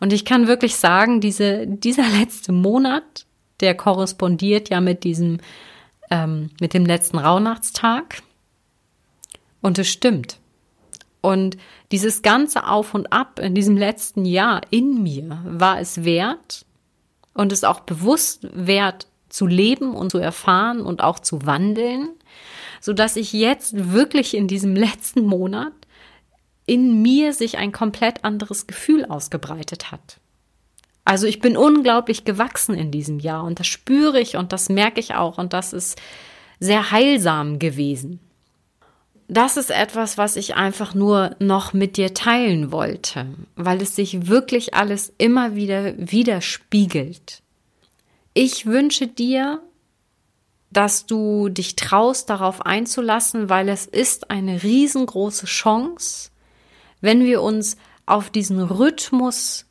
Und 0.00 0.12
ich 0.12 0.24
kann 0.24 0.48
wirklich 0.48 0.74
sagen, 0.74 1.20
diese, 1.20 1.68
dieser 1.68 2.08
letzte 2.18 2.50
Monat, 2.50 3.26
der 3.60 3.76
korrespondiert 3.76 4.68
ja 4.68 4.80
mit 4.80 5.04
diesem, 5.04 5.38
ähm, 6.10 6.50
mit 6.60 6.74
dem 6.74 6.84
letzten 6.84 7.18
Rauhnachtstag. 7.18 8.24
Und 9.60 9.78
es 9.78 9.88
stimmt. 9.88 10.38
Und 11.20 11.58
dieses 11.92 12.22
ganze 12.22 12.66
Auf 12.66 12.92
und 12.92 13.12
Ab 13.12 13.38
in 13.38 13.54
diesem 13.54 13.76
letzten 13.76 14.24
Jahr 14.24 14.62
in 14.70 15.00
mir 15.00 15.38
war 15.44 15.78
es 15.78 16.02
wert 16.02 16.66
und 17.34 17.52
es 17.52 17.62
auch 17.62 17.80
bewusst 17.80 18.48
wert 18.52 19.06
zu 19.28 19.46
leben 19.46 19.94
und 19.94 20.10
zu 20.10 20.18
erfahren 20.18 20.80
und 20.80 21.04
auch 21.04 21.20
zu 21.20 21.46
wandeln, 21.46 22.08
so 22.80 22.92
dass 22.92 23.14
ich 23.14 23.32
jetzt 23.32 23.92
wirklich 23.92 24.34
in 24.34 24.48
diesem 24.48 24.74
letzten 24.86 25.24
Monat 25.24 25.72
in 26.72 27.02
mir 27.02 27.34
sich 27.34 27.58
ein 27.58 27.70
komplett 27.70 28.24
anderes 28.24 28.66
Gefühl 28.66 29.04
ausgebreitet 29.04 29.92
hat. 29.92 30.16
Also 31.04 31.26
ich 31.26 31.38
bin 31.38 31.54
unglaublich 31.54 32.24
gewachsen 32.24 32.74
in 32.74 32.90
diesem 32.90 33.18
Jahr 33.18 33.44
und 33.44 33.60
das 33.60 33.66
spüre 33.66 34.18
ich 34.18 34.38
und 34.38 34.54
das 34.54 34.70
merke 34.70 34.98
ich 34.98 35.14
auch 35.14 35.36
und 35.36 35.52
das 35.52 35.74
ist 35.74 36.00
sehr 36.60 36.90
heilsam 36.90 37.58
gewesen. 37.58 38.20
Das 39.28 39.58
ist 39.58 39.70
etwas, 39.70 40.16
was 40.16 40.36
ich 40.36 40.54
einfach 40.54 40.94
nur 40.94 41.36
noch 41.40 41.74
mit 41.74 41.98
dir 41.98 42.14
teilen 42.14 42.72
wollte, 42.72 43.26
weil 43.54 43.82
es 43.82 43.94
sich 43.94 44.28
wirklich 44.28 44.72
alles 44.72 45.12
immer 45.18 45.54
wieder 45.54 45.92
widerspiegelt. 45.98 47.42
Ich 48.32 48.64
wünsche 48.64 49.08
dir 49.08 49.60
dass 50.72 51.04
du 51.04 51.50
dich 51.50 51.76
traust, 51.76 52.30
darauf 52.30 52.64
einzulassen, 52.64 53.50
weil 53.50 53.68
es 53.68 53.84
ist 53.84 54.30
eine 54.30 54.62
riesengroße 54.62 55.44
Chance, 55.46 56.31
wenn 57.02 57.24
wir 57.24 57.42
uns 57.42 57.76
auf 58.06 58.30
diesen 58.30 58.60
Rhythmus 58.60 59.66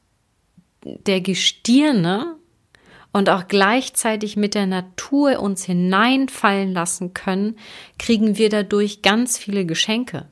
der 0.84 1.22
Gestirne 1.22 2.36
und 3.12 3.30
auch 3.30 3.48
gleichzeitig 3.48 4.38
mit 4.38 4.54
der 4.54 4.68
Natur 4.68 5.40
uns 5.40 5.66
hineinfallen 5.66 6.72
lassen 6.72 7.14
können, 7.14 7.58
kriegen 7.98 8.38
wir 8.38 8.50
dadurch 8.50 9.02
ganz 9.02 9.38
viele 9.38 9.66
Geschenke, 9.66 10.28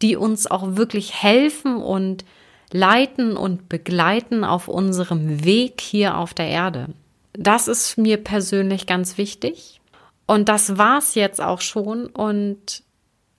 die 0.00 0.16
uns 0.16 0.48
auch 0.48 0.76
wirklich 0.76 1.22
helfen 1.22 1.76
und 1.76 2.24
leiten 2.72 3.36
und 3.36 3.68
begleiten 3.68 4.44
auf 4.44 4.68
unserem 4.68 5.44
Weg 5.44 5.80
hier 5.80 6.16
auf 6.16 6.32
der 6.34 6.48
Erde. 6.48 6.88
Das 7.32 7.68
ist 7.68 7.98
mir 7.98 8.16
persönlich 8.16 8.86
ganz 8.86 9.18
wichtig. 9.18 9.80
Und 10.26 10.48
das 10.48 10.78
war's 10.78 11.14
jetzt 11.14 11.40
auch 11.40 11.60
schon. 11.60 12.06
Und 12.06 12.83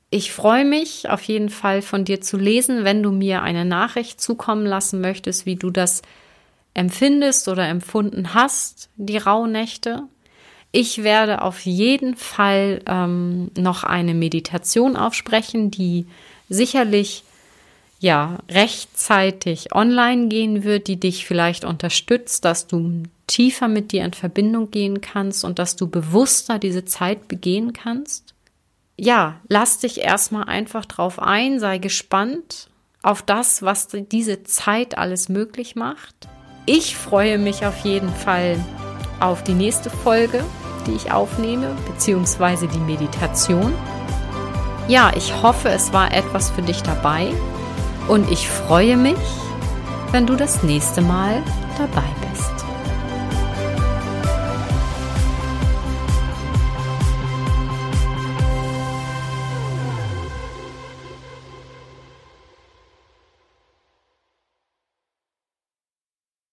ich 0.10 0.32
freue 0.32 0.65
mich 0.65 1.10
auf 1.10 1.22
jeden 1.24 1.50
Fall 1.50 1.82
von 1.82 2.06
dir 2.06 2.22
zu 2.22 2.38
lesen, 2.38 2.84
wenn 2.84 3.04
du 3.04 3.12
mir 3.12 3.41
eine 3.41 3.65
Nachricht 3.65 4.22
zukommen 4.22 4.65
lassen 4.65 5.02
möchtest, 5.02 5.46
wie 5.46 5.56
du 5.56 5.72
das 5.72 6.02
empfindest 6.74 7.48
oder 7.48 7.68
empfunden 7.68 8.34
hast, 8.34 8.89
die 8.98 9.18
Rauhnächte. 9.18 10.04
Ich 10.72 11.04
werde 11.04 11.41
auf 11.41 11.62
jeden 11.62 12.15
Fall 12.15 12.82
ähm, 12.86 13.50
noch 13.58 13.84
eine 13.84 14.13
Meditation 14.13 14.98
aufsprechen, 14.98 15.72
die 15.72 16.06
sicherlich 16.50 17.24
ja 18.00 18.39
rechtzeitig 18.50 19.74
online 19.74 20.28
gehen 20.28 20.63
wird, 20.63 20.88
die 20.88 21.00
dich 21.00 21.26
vielleicht 21.26 21.63
unterstützt, 21.63 22.46
dass 22.46 22.68
du 22.68 23.04
tiefer 23.26 23.68
mit 23.68 23.91
dir 23.91 24.04
in 24.04 24.13
Verbindung 24.13 24.70
gehen 24.70 25.02
kannst 25.02 25.46
und 25.46 25.60
dass 25.60 25.76
du 25.76 25.88
bewusster 25.88 26.60
diese 26.60 26.86
Zeit 26.86 27.28
begehen 27.28 27.74
kannst? 27.74 28.25
Ja, 28.97 29.41
lass 29.49 29.79
dich 29.79 30.01
erstmal 30.01 30.45
einfach 30.45 30.86
drauf 30.86 31.19
ein, 31.21 31.60
sei 31.60 31.79
gespannt 31.79 32.69
auf 33.03 33.21
das, 33.21 33.62
was 33.62 33.88
diese 33.89 34.43
Zeit 34.43 34.97
alles 34.97 35.29
möglich 35.29 35.75
macht. 35.75 36.27
Ich 36.65 36.95
freue 36.95 37.38
mich 37.38 37.65
auf 37.65 37.77
jeden 37.79 38.10
Fall 38.10 38.58
auf 39.19 39.43
die 39.43 39.53
nächste 39.53 39.89
Folge, 39.89 40.43
die 40.88 40.93
ich 40.93 41.12
aufnehme, 41.12 41.75
beziehungsweise 41.88 42.67
die 42.67 42.79
Meditation. 42.79 43.73
Ja, 44.88 45.12
ich 45.15 45.41
hoffe, 45.41 45.69
es 45.69 45.93
war 45.93 46.13
etwas 46.13 46.49
für 46.49 46.62
dich 46.62 46.81
dabei 46.81 47.34
und 48.08 48.31
ich 48.31 48.47
freue 48.47 48.97
mich, 48.97 49.17
wenn 50.12 50.25
du 50.25 50.36
das 50.36 50.63
nächste 50.63 51.01
Mal 51.01 51.43
dabei 51.77 52.08
bist. 52.31 52.55